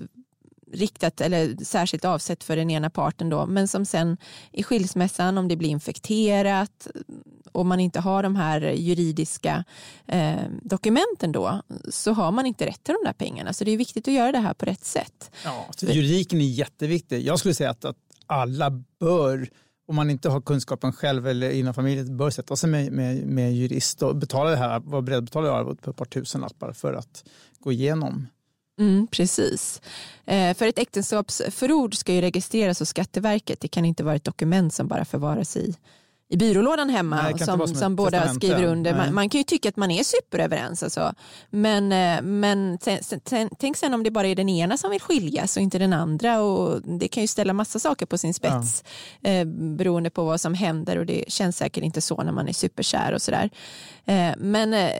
riktat 0.71 1.21
eller 1.21 1.63
särskilt 1.63 2.05
avsett 2.05 2.43
för 2.43 2.55
den 2.55 2.71
ena 2.71 2.89
parten 2.89 3.29
då, 3.29 3.45
men 3.45 3.67
som 3.67 3.85
sen 3.85 4.17
i 4.51 4.63
skilsmässan 4.63 5.37
om 5.37 5.47
det 5.47 5.55
blir 5.55 5.69
infekterat 5.69 6.87
och 7.55 7.65
man 7.65 7.79
inte 7.79 7.99
har 7.99 8.23
de 8.23 8.35
här 8.35 8.61
juridiska 8.61 9.63
eh, 10.07 10.35
dokumenten 10.61 11.31
då 11.31 11.61
så 11.89 12.13
har 12.13 12.31
man 12.31 12.45
inte 12.45 12.65
rätt 12.65 12.83
till 12.83 12.95
de 13.01 13.07
där 13.07 13.13
pengarna. 13.13 13.53
Så 13.53 13.63
det 13.63 13.71
är 13.71 13.77
viktigt 13.77 14.07
att 14.07 14.13
göra 14.13 14.31
det 14.31 14.39
här 14.39 14.53
på 14.53 14.65
rätt 14.65 14.85
sätt. 14.85 15.31
Ja, 15.43 15.65
så 15.75 15.85
juridiken 15.85 16.41
är 16.41 16.45
jätteviktig. 16.45 17.21
Jag 17.21 17.39
skulle 17.39 17.53
säga 17.53 17.69
att, 17.69 17.85
att 17.85 17.97
alla 18.27 18.69
bör 18.99 19.49
om 19.87 19.95
man 19.95 20.09
inte 20.09 20.29
har 20.29 20.41
kunskapen 20.41 20.93
själv 20.93 21.27
eller 21.27 21.49
inom 21.51 21.73
familjen 21.73 22.17
bör 22.17 22.29
sätta 22.29 22.55
sig 22.55 22.69
med, 22.69 22.91
med, 22.91 23.27
med 23.27 23.53
jurist 23.53 24.03
och 24.03 24.15
betala 24.15 24.49
det 24.49 24.57
här, 24.57 24.79
vara 24.79 25.01
beredd 25.01 25.17
att 25.17 25.25
betala 25.25 25.51
arvot 25.51 25.81
på 25.81 25.89
ett 25.89 25.97
par 25.97 26.05
tusenlappar 26.05 26.73
för 26.73 26.93
att 26.93 27.23
gå 27.59 27.71
igenom 27.71 28.27
Mm, 28.79 29.07
precis. 29.07 29.81
Eh, 30.25 30.53
för 30.53 30.67
ett 30.67 30.79
äktenskapsförord 30.79 31.95
ska 31.95 32.13
ju 32.13 32.21
registreras 32.21 32.79
hos 32.79 32.89
Skatteverket. 32.89 33.59
Det 33.59 33.67
kan 33.67 33.85
inte 33.85 34.03
vara 34.03 34.15
ett 34.15 34.23
dokument 34.23 34.73
som 34.73 34.87
bara 34.87 35.05
förvaras 35.05 35.57
i, 35.57 35.75
i 36.29 36.37
byrålådan 36.37 36.89
hemma 36.89 37.21
Nej, 37.21 37.39
som, 37.39 37.67
som, 37.67 37.75
som 37.75 37.95
båda 37.95 38.33
skriver 38.33 38.63
under. 38.63 38.95
Man, 38.95 39.13
man, 39.13 39.29
kan 39.29 39.39
ju 39.39 39.43
tycka 39.43 39.69
att 39.69 39.77
man 39.77 39.91
är 39.91 40.03
superöverens. 40.03 40.83
Alltså. 40.83 41.13
Men, 41.49 41.91
eh, 41.91 42.21
men 42.21 42.77
sen, 42.81 43.19
sen, 43.25 43.49
tänk 43.59 43.77
sen 43.77 43.93
om 43.93 44.03
det 44.03 44.11
bara 44.11 44.27
är 44.27 44.35
den 44.35 44.49
ena 44.49 44.77
som 44.77 44.91
vill 44.91 45.01
skiljas 45.01 45.57
och 45.57 45.63
inte 45.63 45.77
den 45.77 45.93
andra. 45.93 46.41
Och 46.41 46.81
det 46.81 47.07
kan 47.07 47.23
ju 47.23 47.27
ställa 47.27 47.53
massa 47.53 47.79
saker 47.79 48.05
på 48.05 48.17
sin 48.17 48.33
spets 48.33 48.83
ja. 49.21 49.29
eh, 49.29 49.45
beroende 49.45 50.09
på 50.09 50.23
vad 50.23 50.41
som 50.41 50.53
händer 50.53 50.97
och 50.97 51.05
det 51.05 51.23
känns 51.27 51.57
säkert 51.57 51.83
inte 51.83 52.01
så 52.01 52.23
när 52.23 52.31
man 52.31 52.47
är 52.47 52.53
superkär 52.53 53.13
och 53.13 53.21
sådär. 53.21 53.49
Eh, 54.05 54.31
men 54.37 54.73
eh, 54.73 54.91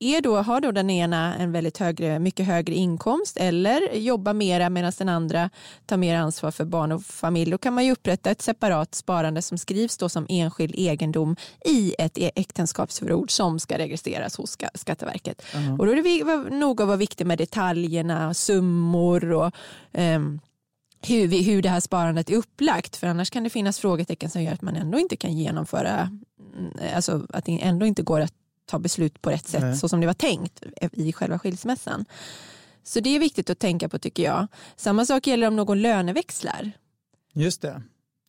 är 0.00 0.20
då, 0.20 0.36
har 0.36 0.60
då 0.60 0.72
den 0.72 0.90
ena 0.90 1.36
en 1.36 1.52
väldigt 1.52 1.78
högre, 1.78 2.18
mycket 2.18 2.46
högre 2.46 2.74
inkomst 2.74 3.36
eller 3.36 3.94
jobbar 3.96 4.34
mera 4.34 4.70
medan 4.70 4.92
den 4.98 5.08
andra 5.08 5.50
tar 5.86 5.96
mer 5.96 6.16
ansvar 6.16 6.50
för 6.50 6.64
barn 6.64 6.92
och 6.92 7.02
familj, 7.02 7.50
då 7.50 7.58
kan 7.58 7.74
man 7.74 7.84
ju 7.84 7.92
upprätta 7.92 8.30
ett 8.30 8.42
separat 8.42 8.94
sparande 8.94 9.42
som 9.42 9.58
skrivs 9.58 9.96
då 9.96 10.08
som 10.08 10.26
enskild 10.28 10.74
egendom 10.76 11.36
i 11.64 11.94
ett 11.98 12.18
e- 12.18 12.30
äktenskapsförord 12.34 13.30
som 13.30 13.60
ska 13.60 13.78
registreras 13.78 14.36
hos 14.36 14.58
Skatteverket. 14.74 15.42
-huh. 15.52 15.78
Och 15.78 15.86
då 15.86 15.92
är 15.92 15.96
det 15.96 16.56
noga 16.56 16.84
att 16.84 16.88
vara 16.88 16.96
viktig 16.96 17.26
med 17.26 17.38
detaljerna, 17.38 18.34
summor 18.34 19.32
och 19.32 19.54
um, 19.92 20.40
hur, 21.06 21.28
vi, 21.28 21.42
hur 21.42 21.62
det 21.62 21.68
här 21.68 21.80
sparandet 21.80 22.30
är 22.30 22.36
upplagt. 22.36 22.96
För 22.96 23.06
annars 23.06 23.30
kan 23.30 23.44
det 23.44 23.50
finnas 23.50 23.78
frågetecken 23.78 24.30
som 24.30 24.42
gör 24.42 24.52
att 24.52 24.62
man 24.62 24.76
ändå 24.76 24.98
inte 24.98 25.16
kan 25.16 25.32
genomföra, 25.32 26.10
mm, 26.58 26.72
alltså 26.94 27.26
att 27.30 27.44
det 27.44 27.62
ändå 27.62 27.86
inte 27.86 28.02
går 28.02 28.20
att 28.20 28.34
ta 28.68 28.78
beslut 28.78 29.22
på 29.22 29.30
rätt 29.30 29.48
sätt 29.48 29.62
Nej. 29.62 29.76
så 29.76 29.88
som 29.88 30.00
det 30.00 30.06
var 30.06 30.14
tänkt 30.14 30.62
i 30.92 31.12
själva 31.12 31.38
skilsmässan. 31.38 32.04
Så 32.82 33.00
det 33.00 33.16
är 33.16 33.20
viktigt 33.20 33.50
att 33.50 33.58
tänka 33.58 33.88
på 33.88 33.98
tycker 33.98 34.22
jag. 34.22 34.46
Samma 34.76 35.06
sak 35.06 35.26
gäller 35.26 35.48
om 35.48 35.56
någon 35.56 35.82
löneväxlar. 35.82 36.72
Just 37.32 37.62
det. 37.62 37.82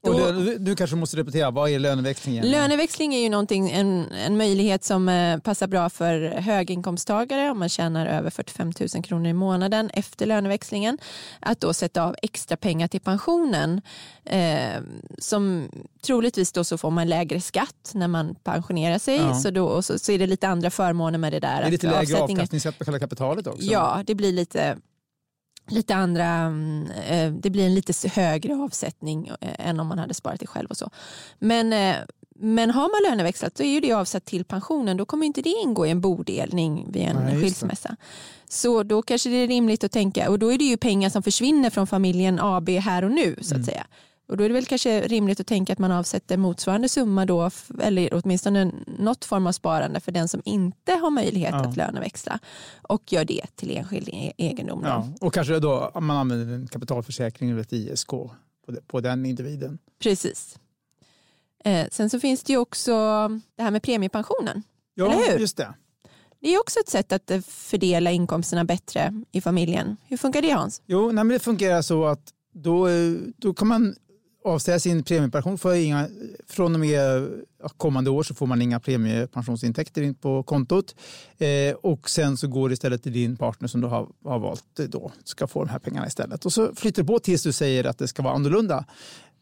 Då, 0.03 0.11
och 0.11 0.33
du 0.59 0.75
kanske 0.75 0.95
måste 0.95 1.17
repetera, 1.17 1.51
vad 1.51 1.69
är 1.69 1.79
löneväxling? 1.79 2.41
Löneväxling 2.41 3.15
är 3.15 3.19
ju 3.19 3.29
någonting, 3.29 3.71
en, 3.71 4.11
en 4.11 4.37
möjlighet 4.37 4.83
som 4.83 5.09
eh, 5.09 5.39
passar 5.39 5.67
bra 5.67 5.89
för 5.89 6.21
höginkomsttagare 6.21 7.51
om 7.51 7.59
man 7.59 7.69
tjänar 7.69 8.07
över 8.07 8.29
45 8.29 8.71
000 8.95 9.03
kronor 9.03 9.27
i 9.27 9.33
månaden 9.33 9.89
efter 9.89 10.25
löneväxlingen. 10.25 10.97
Att 11.39 11.59
då 11.59 11.73
sätta 11.73 12.03
av 12.03 12.15
extra 12.21 12.57
pengar 12.57 12.87
till 12.87 13.01
pensionen. 13.01 13.81
Eh, 14.23 14.81
som 15.17 15.69
troligtvis 16.01 16.51
då 16.51 16.63
så 16.63 16.77
får 16.77 16.91
man 16.91 17.07
lägre 17.07 17.41
skatt 17.41 17.91
när 17.93 18.07
man 18.07 18.35
pensionerar 18.43 18.99
sig. 18.99 19.15
Ja. 19.15 19.33
Så, 19.33 19.51
då, 19.51 19.81
så, 19.81 19.99
så 19.99 20.11
är 20.11 20.19
det 20.19 20.27
lite 20.27 20.47
andra 20.47 20.69
förmåner 20.69 21.19
med 21.19 21.33
det 21.33 21.39
där. 21.39 21.61
Det 21.61 21.67
är 21.67 21.71
lite 21.71 21.91
lägre 21.91 22.17
avkastningssätt 22.17 22.79
på 22.79 22.85
själva 22.85 22.99
kapitalet 22.99 23.47
också. 23.47 23.61
Ja, 23.61 24.03
det 24.05 24.15
blir 24.15 24.31
lite 24.31 24.77
lite 25.69 25.95
andra, 25.95 26.25
mm, 26.25 26.87
eh, 27.09 27.31
det 27.31 27.49
blir 27.49 27.65
en 27.65 27.75
lite 27.75 28.09
högre 28.09 28.55
avsättning 28.55 29.27
eh, 29.41 29.67
än 29.69 29.79
om 29.79 29.87
man 29.87 29.99
hade 29.99 30.13
sparat 30.13 30.39
det 30.39 30.47
själv 30.47 30.67
och 30.69 30.77
så. 30.77 30.89
Men, 31.39 31.73
eh, 31.73 31.95
men 32.35 32.71
har 32.71 32.81
man 32.81 33.11
löneväxlat 33.11 33.57
så 33.57 33.63
är 33.63 33.67
ju 33.67 33.79
det 33.79 33.93
avsatt 33.93 34.25
till 34.25 34.45
pensionen. 34.45 34.97
Då 34.97 35.05
kommer 35.05 35.25
inte 35.25 35.41
det 35.41 35.49
ingå 35.49 35.85
i 35.85 35.89
en 35.89 36.01
bodelning 36.01 36.91
vid 36.91 37.03
en 37.03 37.15
Nej, 37.15 37.41
skilsmässa. 37.41 37.95
Så 38.49 38.83
då 38.83 39.01
kanske 39.01 39.29
det 39.29 39.35
är 39.35 39.47
rimligt 39.47 39.83
att 39.83 39.91
tänka, 39.91 40.29
och 40.29 40.39
då 40.39 40.53
är 40.53 40.57
det 40.57 40.65
ju 40.65 40.77
pengar 40.77 41.09
som 41.09 41.23
försvinner 41.23 41.69
från 41.69 41.87
familjen 41.87 42.39
AB 42.39 42.69
här 42.69 43.03
och 43.03 43.11
nu 43.11 43.35
så 43.41 43.47
att 43.47 43.51
mm. 43.51 43.65
säga. 43.65 43.87
Och 44.29 44.37
då 44.37 44.43
är 44.43 44.49
det 44.49 44.53
väl 44.53 44.65
kanske 44.65 45.07
rimligt 45.07 45.39
att 45.39 45.47
tänka 45.47 45.73
att 45.73 45.79
man 45.79 45.91
avsätter 45.91 46.37
motsvarande 46.37 46.89
summa 46.89 47.25
då, 47.25 47.49
eller 47.81 48.09
åtminstone 48.13 48.71
något 48.99 49.25
form 49.25 49.47
av 49.47 49.51
sparande 49.51 49.99
för 49.99 50.11
den 50.11 50.27
som 50.27 50.41
inte 50.45 50.91
har 50.91 51.09
möjlighet 51.09 51.51
ja. 51.51 51.65
att 51.65 51.77
löneväxla 51.77 52.39
och 52.81 53.13
gör 53.13 53.25
det 53.25 53.45
till 53.55 53.77
enskild 53.77 54.09
e- 54.13 54.33
egendom. 54.37 54.81
Ja. 54.83 55.07
Och 55.21 55.33
kanske 55.33 55.59
då 55.59 55.91
man 55.95 56.17
använder 56.17 56.55
en 56.55 56.67
kapitalförsäkring 56.67 57.49
eller 57.49 57.61
ett 57.61 57.73
ISK 57.73 58.09
på, 58.87 58.99
den 58.99 59.25
individen. 59.25 59.79
Precis. 59.99 60.59
Eh, 61.63 61.87
sen 61.91 62.09
så 62.09 62.19
finns 62.19 62.43
det 62.43 62.53
ju 62.53 62.59
också 62.59 62.91
det 63.55 63.63
här 63.63 63.71
med 63.71 63.83
premiepensionen. 63.83 64.63
Ja, 64.93 65.11
eller 65.11 65.31
hur? 65.31 65.39
just 65.39 65.57
det. 65.57 65.73
Det 66.41 66.53
är 66.53 66.59
också 66.59 66.79
ett 66.79 66.89
sätt 66.89 67.11
att 67.11 67.31
eh, 67.31 67.41
fördela 67.41 68.11
inkomsterna 68.11 68.65
bättre 68.65 69.23
i 69.31 69.41
familjen. 69.41 69.97
Hur 70.05 70.17
funkar 70.17 70.41
det 70.41 70.51
Hans? 70.51 70.81
Jo, 70.85 71.11
nej, 71.11 71.25
det 71.25 71.39
fungerar 71.39 71.81
så 71.81 72.05
att 72.05 72.33
då, 72.53 72.87
eh, 72.87 73.13
då 73.37 73.53
kan 73.53 73.67
man 73.67 73.95
avsäga 74.43 74.79
sin 74.79 75.03
premiepension 75.03 75.57
får 75.57 75.75
inga, 75.75 76.07
från 76.47 76.73
och 76.73 76.79
med 76.79 77.29
kommande 77.77 78.09
år 78.09 78.23
så 78.23 78.33
får 78.33 78.45
man 78.45 78.61
inga 78.61 78.79
premiepensionsintäkter 78.79 80.01
in 80.01 80.15
på 80.15 80.43
kontot. 80.43 80.95
Eh, 81.37 81.75
och 81.75 82.09
sen 82.09 82.37
så 82.37 82.47
går 82.47 82.69
det 82.69 82.73
istället 82.73 83.03
till 83.03 83.13
din 83.13 83.37
partner 83.37 83.67
som 83.67 83.81
du 83.81 83.87
har, 83.87 84.07
har 84.23 84.39
valt 84.39 84.79
eh, 84.79 84.85
då 84.85 85.11
ska 85.23 85.47
få 85.47 85.63
de 85.63 85.69
här 85.69 85.79
pengarna 85.79 86.07
istället. 86.07 86.45
Och 86.45 86.53
så 86.53 86.75
flyter 86.75 87.01
det 87.01 87.07
på 87.07 87.19
tills 87.19 87.43
du 87.43 87.51
säger 87.51 87.83
att 87.83 87.97
det 87.97 88.07
ska 88.07 88.23
vara 88.23 88.33
annorlunda. 88.33 88.85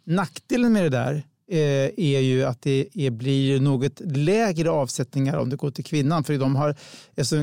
Nackdelen 0.05 0.73
med 0.73 0.83
det 0.83 0.89
där 0.89 1.23
eh, 1.51 1.91
är 1.97 2.19
ju 2.19 2.43
att 2.43 2.61
det 2.61 2.87
är, 2.93 3.11
blir 3.11 3.59
något 3.59 3.99
lägre 3.99 4.69
avsättningar 4.69 5.37
om 5.37 5.49
det 5.49 5.55
går 5.55 5.71
till 5.71 5.85
kvinnan. 5.85 6.23
För 6.23 6.37
de 6.37 6.55
har, 6.55 6.75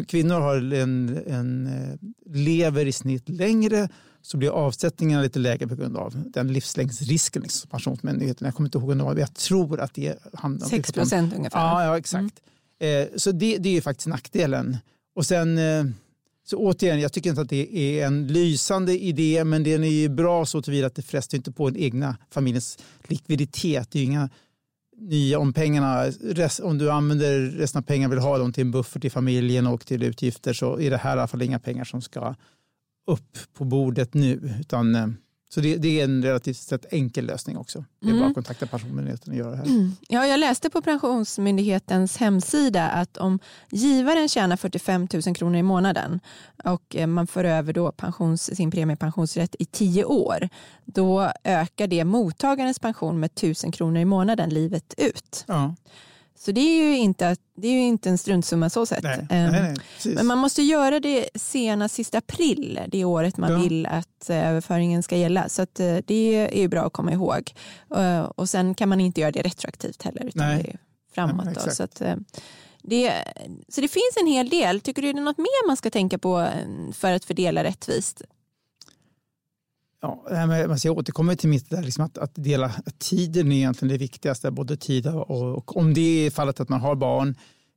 kvinnor 0.04 0.40
har 0.40 0.56
en, 0.56 1.22
en, 1.26 1.66
eh, 1.66 2.34
lever 2.34 2.86
i 2.86 2.92
snitt 2.92 3.28
längre 3.28 3.88
så 4.26 4.36
blir 4.36 4.50
avsättningarna 4.50 5.22
lite 5.22 5.38
lägre 5.38 5.66
på 5.68 5.74
grund 5.74 5.96
av 5.96 6.22
den 6.26 6.52
livslängdsrisken 6.52 7.42
liksom, 7.42 7.70
Pensionsmyndigheten. 7.70 8.44
Jag 8.44 8.54
kommer 8.54 8.66
inte 8.66 8.78
ihåg 8.78 8.96
vad 8.96 9.18
jag 9.18 9.34
tror 9.34 9.80
att 9.80 9.94
det 9.94 10.18
handlar 10.32 10.66
om. 10.66 10.70
6 10.70 10.92
procent 10.92 11.34
ungefär. 11.34 11.58
Ja, 11.58 11.84
ja 11.84 11.98
exakt. 11.98 12.34
Mm. 12.78 13.02
Eh, 13.02 13.08
så 13.16 13.32
det, 13.32 13.58
det 13.58 13.76
är 13.76 13.80
faktiskt 13.80 14.06
nackdelen. 14.06 14.76
Och 15.14 15.26
sen, 15.26 15.58
eh, 15.58 15.84
så 16.46 16.56
återigen, 16.56 17.00
jag 17.00 17.12
tycker 17.12 17.30
inte 17.30 17.42
att 17.42 17.48
det 17.48 17.76
är 17.76 18.06
en 18.06 18.26
lysande 18.26 18.98
idé, 18.98 19.44
men 19.44 19.62
den 19.62 19.84
är 19.84 20.08
bra 20.08 20.46
så 20.46 20.62
tillvida 20.62 20.86
att 20.86 20.94
det 20.94 21.02
frestar 21.02 21.38
inte 21.38 21.52
på 21.52 21.70
den 21.70 21.82
egna 21.82 22.16
familjens 22.30 22.78
likviditet. 23.06 23.90
Det 23.90 23.98
är 23.98 24.04
inga 24.04 24.30
nya, 24.96 25.38
om 25.38 25.52
pengarna, 25.52 26.12
om 26.62 26.78
du 26.78 26.90
använder 26.90 27.40
resten 27.40 27.78
av 27.78 27.82
pengarna 27.82 28.14
vill 28.14 28.22
ha 28.22 28.38
dem 28.38 28.52
till 28.52 28.60
en 28.60 28.70
buffert 28.70 29.04
i 29.04 29.10
familjen 29.10 29.66
och 29.66 29.86
till 29.86 30.02
utgifter 30.02 30.52
så 30.52 30.80
är 30.80 30.90
det 30.90 30.96
här 30.96 31.16
i 31.16 31.18
alla 31.18 31.28
fall 31.28 31.42
inga 31.42 31.58
pengar 31.58 31.84
som 31.84 32.02
ska 32.02 32.34
upp 33.06 33.38
på 33.54 33.64
bordet 33.64 34.14
nu. 34.14 34.54
Utan, 34.60 34.94
eh, 34.94 35.06
så 35.54 35.60
det, 35.60 35.76
det, 35.76 36.00
är 36.00 36.04
en 36.04 36.22
relativt 36.22 36.56
sett 36.56 36.92
enkel 36.92 37.26
lösning 37.26 37.56
också. 37.56 37.84
Det 38.00 38.06
är 38.06 38.10
mm. 38.10 38.20
bara 38.20 38.28
att 38.28 38.34
kontakta 38.34 38.66
Pensionsmyndigheten 38.66 39.32
och 39.32 39.38
göra 39.38 39.50
det 39.50 39.56
här. 39.56 39.64
Mm. 39.64 39.92
Ja, 40.08 40.26
jag 40.26 40.40
läste 40.40 40.70
på 40.70 40.82
Pensionsmyndighetens 40.82 42.16
hemsida 42.16 42.88
att 42.88 43.16
om 43.16 43.38
givaren 43.70 44.28
tjänar 44.28 44.56
45 44.56 45.08
000 45.26 45.34
kronor 45.34 45.56
i 45.58 45.62
månaden 45.62 46.20
och 46.64 46.96
eh, 46.96 47.06
man 47.06 47.26
för 47.26 47.44
över 47.44 47.72
då 47.72 47.92
pensions, 47.92 48.56
sin 48.56 48.70
premiepensionsrätt 48.70 49.56
i 49.58 49.64
tio 49.64 50.04
år, 50.04 50.48
då 50.84 51.32
ökar 51.44 51.86
det 51.86 52.04
mottagarens 52.04 52.78
pension 52.78 53.20
med 53.20 53.30
1000 53.34 53.72
kronor 53.72 54.00
i 54.00 54.04
månaden 54.04 54.50
livet 54.50 54.94
ut. 54.96 55.44
Ja. 55.48 55.74
Så 56.38 56.52
det 56.52 56.60
är 56.60 56.90
ju 56.90 56.96
inte, 56.96 57.36
det 57.56 57.68
är 57.68 57.72
ju 57.72 57.80
inte 57.80 58.08
en 58.08 58.18
struntsumma 58.18 58.70
så 58.70 58.86
sett. 58.86 59.02
Nej, 59.02 59.26
nej, 59.30 59.50
nej, 59.50 59.76
ehm, 60.06 60.14
Men 60.14 60.26
man 60.26 60.38
måste 60.38 60.62
göra 60.62 61.00
det 61.00 61.28
senast 61.34 61.94
sista 61.94 62.18
april, 62.18 62.80
det 62.88 63.04
året 63.04 63.36
man 63.36 63.52
ja. 63.52 63.58
vill 63.58 63.86
att 63.86 64.30
eh, 64.30 64.48
överföringen 64.48 65.02
ska 65.02 65.16
gälla. 65.16 65.48
Så 65.48 65.62
eh, 65.62 65.98
det 66.06 66.48
är 66.54 66.60
ju 66.60 66.68
bra 66.68 66.86
att 66.86 66.92
komma 66.92 67.12
ihåg. 67.12 67.52
Eh, 67.96 68.20
och 68.20 68.48
sen 68.48 68.74
kan 68.74 68.88
man 68.88 69.00
inte 69.00 69.20
göra 69.20 69.32
det 69.32 69.42
retroaktivt 69.42 70.02
heller, 70.02 70.24
utan 70.24 70.48
det 70.48 70.54
är 70.54 70.76
framåt. 71.14 71.54
Då, 71.54 71.70
så, 71.70 71.82
att, 71.82 72.02
det, 72.82 73.12
så 73.68 73.80
det 73.80 73.88
finns 73.88 74.16
en 74.20 74.26
hel 74.26 74.48
del. 74.48 74.80
Tycker 74.80 75.02
du 75.02 75.12
det 75.12 75.18
är 75.18 75.22
något 75.22 75.38
mer 75.38 75.66
man 75.66 75.76
ska 75.76 75.90
tänka 75.90 76.18
på 76.18 76.48
för 76.92 77.12
att 77.12 77.24
fördela 77.24 77.64
rättvist? 77.64 78.22
Ja, 80.00 80.24
jag 80.84 80.98
återkommer 80.98 81.34
till 81.34 81.48
mitt 81.48 81.70
där, 81.70 81.82
liksom 81.82 82.04
att, 82.04 82.18
att 82.18 82.34
dela 82.34 82.72
tiden 82.98 83.52
är 83.52 83.56
egentligen 83.56 83.92
det 83.92 83.98
viktigaste, 83.98 84.50
både 84.50 84.76
tid 84.76 85.06
och, 85.06 85.56
och 85.56 85.76
om 85.76 85.94
det 85.94 86.26
är 86.26 86.30
fallet 86.30 86.60
att 86.60 86.68
man 86.68 86.80
har 86.80 86.94
barn, 86.94 87.28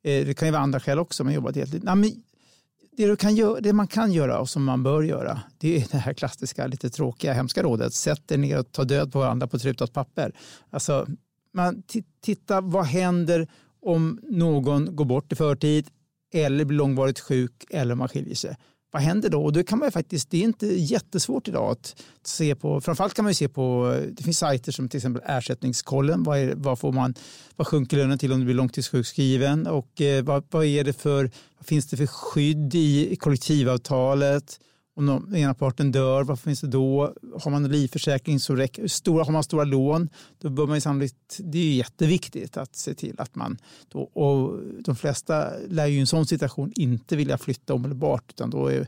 eh, 0.04 0.26
det 0.26 0.38
kan 0.38 0.48
ju 0.48 0.52
vara 0.52 0.62
andra 0.62 0.80
skäl 0.80 1.00
också, 1.00 1.24
man 1.24 1.34
jobbar 1.34 1.52
deltid. 1.52 1.84
Nej, 1.84 1.96
men 1.96 2.12
det, 2.98 3.08
du 3.08 3.16
kan 3.16 3.36
göra, 3.36 3.62
det 3.62 3.74
man 3.74 3.88
kan 3.88 4.12
göra 4.12 4.40
och 4.40 4.50
som 4.50 4.64
man 4.64 4.84
bör 4.84 5.04
göra, 5.04 5.42
det 5.58 5.78
är 5.78 5.88
det 5.92 5.98
här 5.98 6.14
klassiska, 6.14 6.68
lite 6.68 6.90
tråkiga, 6.90 7.34
hemska 7.34 7.64
rådet, 7.64 7.94
sätt 7.94 8.32
er 8.32 8.38
ner 8.38 8.60
och 8.60 8.72
ta 8.72 8.84
död 8.84 9.12
på 9.12 9.20
varandra 9.20 9.48
på 9.48 9.58
ett 9.58 9.66
rutat 9.66 9.94
papper. 9.94 10.32
Alltså, 10.70 11.08
man 11.54 11.84
titta, 12.22 12.62
vad 12.62 12.86
händer 12.86 13.48
om 13.82 14.20
någon 14.24 14.96
går 14.96 15.06
bort 15.06 15.32
i 15.32 15.36
förtid 15.36 15.88
eller 16.34 16.66
blir 16.66 16.78
långvarigt 16.78 17.20
sjuk 17.20 17.66
eller 17.70 17.96
man 17.96 18.08
skiljer 18.08 18.36
sig? 18.36 18.56
Vad 18.92 19.02
händer 19.02 19.30
då? 19.30 19.44
Och 19.44 19.54
det, 19.54 19.64
kan 19.64 19.80
man 19.80 19.92
faktiskt, 19.92 20.32
det 20.32 20.38
är 20.38 20.44
inte 20.44 20.68
jättesvårt 20.68 21.48
idag 21.48 21.72
att 21.72 22.04
se 22.24 22.56
på. 22.56 22.82
Framförallt 22.82 23.14
kan 23.14 23.26
man 23.26 23.36
se 23.36 23.50
på, 23.50 23.96
det 24.12 24.24
finns 24.24 24.38
sajter 24.38 24.72
som 24.72 24.90
till 24.90 24.98
exempel 24.98 25.22
Ersättningskollen. 25.26 26.24
Vad, 26.24 26.40
är, 26.40 26.54
vad, 26.56 26.80
får 26.80 26.92
man, 26.92 27.14
vad 27.56 27.68
sjunker 27.68 27.98
lönen 27.98 28.18
till 28.18 28.32
om 28.32 28.40
du 28.40 28.46
blir 28.46 28.56
långtidssjukskriven? 28.56 29.68
Och 29.68 30.02
eh, 30.02 30.24
vad, 30.24 30.44
vad, 30.50 30.66
är 30.66 30.84
det 30.84 30.94
för, 30.94 31.32
vad 31.58 31.66
finns 31.66 31.88
det 31.88 31.98
för 31.98 32.08
skydd 32.08 32.76
i, 32.76 33.12
i 33.12 33.16
kollektivavtalet? 33.16 34.60
Om 34.98 35.06
den 35.06 35.36
ena 35.36 35.54
parten 35.54 35.92
dör, 35.92 36.24
vad 36.24 36.40
finns 36.40 36.62
det 36.62 36.68
då? 36.68 37.14
Har 37.42 37.52
man 37.52 37.68
livförsäkring 37.68 38.40
så 38.40 38.56
räcker, 38.56 38.88
stora, 38.88 39.24
har 39.24 39.32
man 39.32 39.44
stora 39.44 39.64
lån, 39.64 40.10
då 40.40 40.50
bör 40.50 40.68
man 40.68 40.82
sannolikt, 40.82 41.40
det 41.40 41.58
är 41.58 41.76
jätteviktigt 41.76 42.58
att 42.58 42.76
se 42.76 42.94
till 42.94 43.16
att 43.20 43.36
man, 43.36 43.58
då, 43.88 44.00
och 44.00 44.60
de 44.80 44.96
flesta 44.96 45.50
lär 45.68 45.86
ju 45.86 45.98
i 45.98 46.00
en 46.00 46.08
sån 46.08 46.26
situation 46.26 46.72
inte 46.76 47.16
vilja 47.16 47.38
flytta 47.38 47.74
omedelbart, 47.74 48.24
utan 48.30 48.50
då 48.50 48.68
är, 48.68 48.88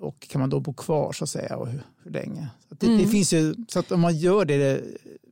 och 0.00 0.20
kan 0.20 0.40
man 0.40 0.50
då 0.50 0.60
bo 0.60 0.74
kvar 0.74 1.12
så 1.12 1.24
att 1.24 1.30
säga 1.30 1.56
och 1.56 1.68
hur, 1.68 1.82
hur 2.02 2.10
länge? 2.10 2.48
Så 2.68 2.74
det, 2.74 2.86
mm. 2.86 2.98
det, 2.98 3.06
finns 3.06 3.32
ju, 3.32 3.54
så 3.68 3.78
att 3.78 3.92
om 3.92 4.00
man 4.00 4.16
gör 4.16 4.44
det, 4.44 4.84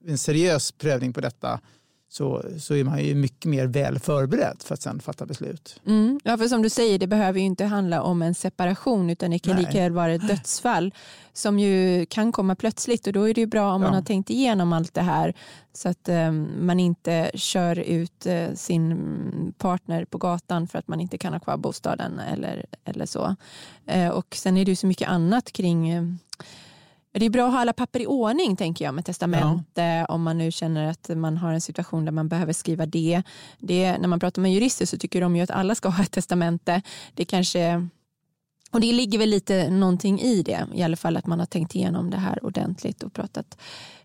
en 0.07 0.19
seriös 0.19 0.73
prövning 0.73 1.12
på 1.12 1.21
detta 1.21 1.61
så, 2.12 2.45
så 2.59 2.75
är 2.75 2.85
man 2.85 3.05
ju 3.05 3.14
mycket 3.14 3.45
mer 3.45 3.67
väl 3.67 3.99
förberedd 3.99 4.57
för 4.62 4.75
att 4.75 4.83
sen 4.83 5.00
fatta 5.00 5.26
beslut. 5.26 5.81
Mm. 5.87 6.21
Ja, 6.25 6.37
för 6.38 6.49
som 6.49 6.62
du 6.62 6.71
säger, 6.71 6.99
det 6.99 7.07
behöver 7.07 7.38
ju 7.40 7.47
inte 7.47 7.64
handla 7.64 8.02
om 8.02 8.23
en 8.23 8.35
separation 8.35 9.11
utan 9.11 9.31
det 9.31 9.38
kan 9.38 9.55
Nej. 9.57 9.64
lika 9.64 9.79
väl 9.83 9.93
vara 9.93 10.12
ett 10.12 10.29
dödsfall 10.29 10.95
som 11.33 11.59
ju 11.59 12.07
kan 12.07 12.33
komma 12.33 12.55
plötsligt 12.55 13.07
och 13.07 13.12
då 13.12 13.29
är 13.29 13.35
det 13.35 13.40
ju 13.40 13.47
bra 13.47 13.73
om 13.73 13.81
man 13.81 13.90
Ja. 13.90 13.97
har 13.97 14.02
tänkt 14.02 14.31
igenom 14.31 14.73
allt 14.73 14.95
det 14.95 15.00
här 15.02 15.35
så 15.73 15.88
att 15.88 16.09
eh, 16.09 16.33
man 16.61 16.81
inte 16.81 17.31
kör 17.35 17.79
ut 17.79 18.26
eh, 18.26 18.52
sin 18.55 19.55
partner 19.59 20.05
på 20.05 20.19
gatan 20.19 20.69
för 20.69 20.79
att 20.79 20.88
man 20.88 21.00
inte 21.00 21.19
kan 21.19 21.33
ha 21.33 21.40
kvar 21.40 21.57
bostaden 21.57 22.19
eller, 22.19 22.67
eller 22.85 23.07
så. 23.07 23.37
Eh, 23.87 24.09
och 24.09 24.35
sen 24.35 24.57
är 24.57 24.64
det 24.64 24.71
ju 24.71 24.76
så 24.76 24.87
mycket 24.87 25.09
annat 25.09 25.52
kring 25.52 25.88
eh, 25.90 26.02
det 27.12 27.26
är 27.26 27.31
bra 27.31 27.47
att 27.47 27.52
ha 27.52 27.61
alla 27.61 27.73
papper 27.73 28.00
i 28.00 28.07
ordning 28.07 28.57
tänker 28.57 28.85
jag 28.85 28.95
med 28.95 29.05
testamente 29.05 30.07
om 30.09 30.23
man 30.23 30.38
nu 30.38 30.50
känner 30.50 30.90
att 30.90 31.09
man 31.09 31.37
har 31.37 31.52
en 31.52 31.61
situation 31.61 32.05
där 32.05 32.12
man 32.12 32.29
behöver 32.29 32.52
skriva 32.52 32.87
det. 32.87 33.23
det. 33.59 33.99
När 33.99 34.09
man 34.09 34.21
pratar 34.21 34.43
med 34.43 34.55
jurister 34.55 34.87
så 34.87 34.99
tycker 34.99 35.21
de 35.21 35.37
ju 35.37 35.43
att 35.43 35.50
alla 35.50 35.75
ska 35.75 35.88
ha 35.88 36.02
ett 36.02 36.11
testamente. 36.11 36.83
Det 37.14 37.25
kanske 37.25 37.88
och 38.71 38.81
det 38.81 38.93
ligger 38.93 39.19
väl 39.19 39.29
lite 39.29 39.71
någonting 39.71 40.21
i 40.21 40.43
det, 40.43 40.67
i 40.75 40.83
alla 40.83 40.97
fall 40.97 41.17
att 41.17 41.26
man 41.26 41.38
har 41.38 41.47
tänkt 41.47 41.75
igenom 41.75 42.11
det 42.11 42.17
här 42.17 42.45
ordentligt 42.45 43.02
och 43.02 43.12
pratat 43.12 43.59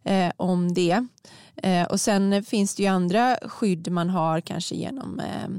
eh, 0.04 0.32
om 0.38 0.74
det. 0.74 1.08
Eh, 1.56 1.84
och 1.84 2.02
sen 2.02 2.44
finns 2.44 2.76
det 2.76 2.84
ju 2.84 2.90
andra 2.90 3.38
skydd 3.42 3.92
man 3.92 4.10
har 4.10 4.42
kanske 4.42 4.76
genom 4.76 5.20
eh, 5.20 5.50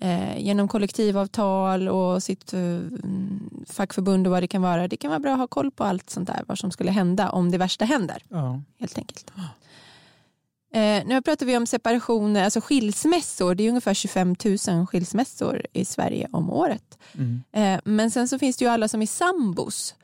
eh, 0.00 0.38
genom 0.38 0.68
kollektivavtal 0.68 1.88
och 1.88 2.22
sitt 2.22 2.52
eh, 2.52 2.78
fackförbund 3.66 4.26
och 4.26 4.30
vad 4.30 4.42
det 4.42 4.46
kan 4.46 4.62
vara. 4.62 4.88
Det 4.88 4.96
kan 4.96 5.10
vara 5.10 5.20
bra 5.20 5.32
att 5.32 5.38
ha 5.38 5.46
koll 5.46 5.70
på 5.70 5.84
allt 5.84 6.10
sånt 6.10 6.26
där, 6.26 6.44
vad 6.46 6.58
som 6.58 6.70
skulle 6.70 6.90
hända 6.90 7.30
om 7.30 7.50
det 7.50 7.58
värsta 7.58 7.84
händer. 7.84 8.22
Ja. 8.28 8.62
Helt 8.78 8.98
enkelt. 8.98 9.32
Eh, 10.74 11.06
nu 11.06 11.22
pratar 11.22 11.46
vi 11.46 11.56
om 11.56 11.66
separationer, 11.66 12.44
alltså 12.44 12.60
skilsmässor. 12.60 13.54
Det 13.54 13.64
är 13.64 13.68
ungefär 13.68 13.94
25 13.94 14.36
000 14.44 14.86
skilsmässor 14.86 15.66
i 15.72 15.84
Sverige 15.84 16.28
om 16.32 16.50
året. 16.50 16.98
Mm. 17.12 17.42
Eh, 17.52 17.80
men 17.84 18.10
sen 18.10 18.28
så 18.28 18.38
finns 18.38 18.56
det 18.56 18.64
ju 18.64 18.70
alla 18.70 18.88
som 18.88 19.02
är 19.02 19.06
sambos. 19.06 19.94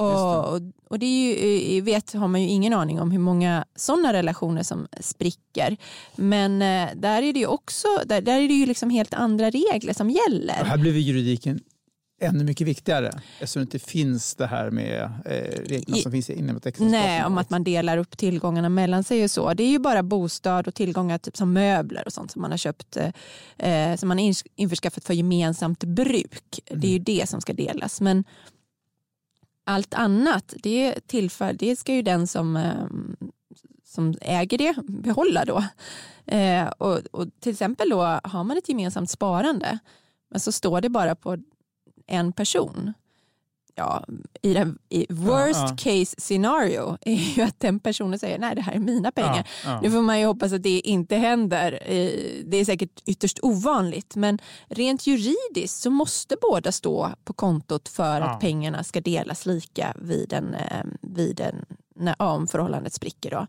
Och, 0.00 0.54
och, 0.54 0.60
och 0.90 0.98
det 0.98 1.06
ju, 1.06 1.76
eh, 1.78 1.84
vet, 1.84 2.12
har 2.12 2.28
man 2.28 2.42
ju 2.42 2.48
ingen 2.48 2.72
aning 2.72 3.00
om 3.00 3.10
hur 3.10 3.18
många 3.18 3.64
sådana 3.76 4.12
relationer 4.12 4.62
som 4.62 4.88
spricker. 5.00 5.76
Men 6.16 6.62
eh, 6.62 6.88
där 6.96 7.22
är 7.22 7.32
det 7.32 7.38
ju 7.38 7.46
också 7.46 7.88
där, 8.06 8.20
där 8.20 8.40
är 8.40 8.48
det 8.48 8.54
ju 8.54 8.66
liksom 8.66 8.90
helt 8.90 9.14
andra 9.14 9.50
regler 9.50 9.94
som 9.94 10.06
Och 10.06 10.12
gäller. 10.12 10.64
här 10.64 10.78
blir 10.78 10.98
juridiken 10.98 11.60
ännu 12.22 12.44
mycket 12.44 12.66
viktigare 12.66 13.10
eftersom 13.38 13.60
det 13.60 13.64
inte 13.64 13.78
finns 13.78 14.34
det 14.34 14.46
här 14.46 14.70
med 14.70 15.02
eh, 15.24 15.60
reglerna 15.68 15.96
I- 15.98 16.02
som 16.02 16.12
finns 16.12 16.30
inom 16.30 16.56
ett 16.56 16.66
äktenskap. 16.66 16.90
Nej, 16.92 17.24
om 17.24 17.38
att 17.38 17.50
man 17.50 17.64
delar 17.64 17.98
upp 17.98 18.16
tillgångarna 18.18 18.68
mellan 18.68 19.04
sig 19.04 19.24
och 19.24 19.30
så. 19.30 19.54
Det 19.54 19.62
är 19.62 19.68
ju 19.68 19.78
bara 19.78 20.02
bostad 20.02 20.68
och 20.68 20.74
tillgångar 20.74 21.18
typ 21.18 21.36
som 21.36 21.52
möbler 21.52 22.02
och 22.06 22.12
sånt 22.12 22.30
som 22.30 22.42
man 22.42 22.50
har 22.50 22.58
köpt, 22.58 22.96
eh, 23.58 23.96
som 23.96 24.08
man 24.08 24.18
har 24.18 24.34
införskaffat 24.56 25.04
för 25.04 25.14
gemensamt 25.14 25.84
bruk. 25.84 26.60
Det 26.70 26.86
är 26.86 26.92
ju 26.92 26.98
det 26.98 27.28
som 27.28 27.40
ska 27.40 27.52
delas. 27.52 28.00
Men 28.00 28.24
allt 29.70 29.94
annat, 29.94 30.54
det, 30.62 31.06
tillför, 31.06 31.52
det 31.52 31.76
ska 31.76 31.94
ju 31.94 32.02
den 32.02 32.26
som, 32.26 32.56
ehm, 32.56 33.16
som 33.84 34.14
äger 34.20 34.58
det 34.58 34.74
behålla 34.82 35.44
då. 35.44 35.64
Eh, 36.26 36.68
och, 36.68 36.98
och 37.12 37.26
till 37.40 37.52
exempel 37.52 37.88
då 37.88 38.20
har 38.24 38.44
man 38.44 38.58
ett 38.58 38.68
gemensamt 38.68 39.10
sparande 39.10 39.78
men 40.30 40.40
så 40.40 40.52
står 40.52 40.80
det 40.80 40.88
bara 40.88 41.14
på 41.14 41.36
en 42.06 42.32
person. 42.32 42.92
Ja, 43.74 44.04
i 44.42 44.54
det 44.54 44.74
i 44.88 45.06
worst 45.10 45.60
ja. 45.60 45.76
case 45.78 46.14
scenario 46.18 46.98
är 47.00 47.14
ju 47.36 47.42
att 47.42 47.60
den 47.60 47.78
personen 47.80 48.18
säger 48.18 48.38
nej 48.38 48.54
det 48.54 48.60
här 48.62 48.72
är 48.72 48.78
mina 48.78 49.12
pengar. 49.12 49.48
Ja. 49.64 49.80
Nu 49.80 49.90
får 49.90 50.02
man 50.02 50.20
ju 50.20 50.26
hoppas 50.26 50.52
att 50.52 50.62
det 50.62 50.80
inte 50.80 51.16
händer. 51.16 51.72
Eh, 51.86 52.10
Det 52.44 52.56
är 52.56 52.64
säkert 52.64 53.02
ytterst 53.06 53.38
ovanligt 53.42 54.16
men 54.16 54.38
rent 54.68 55.06
juridiskt 55.06 55.82
så 55.82 55.90
måste 55.90 56.36
båda 56.42 56.72
stå 56.72 57.10
på 57.24 57.32
kontot 57.32 57.88
för 57.88 58.20
att 58.20 58.40
pengarna 58.40 58.84
ska 58.84 59.00
delas 59.00 59.46
lika 59.46 59.94
vid 60.02 60.32
en, 60.32 60.54
eh, 60.54 60.84
vid 61.02 61.40
en 61.40 61.64
när, 61.96 62.22
om 62.22 62.46
förhållandet 62.48 62.92
spricker. 62.94 63.30
Då. 63.30 63.46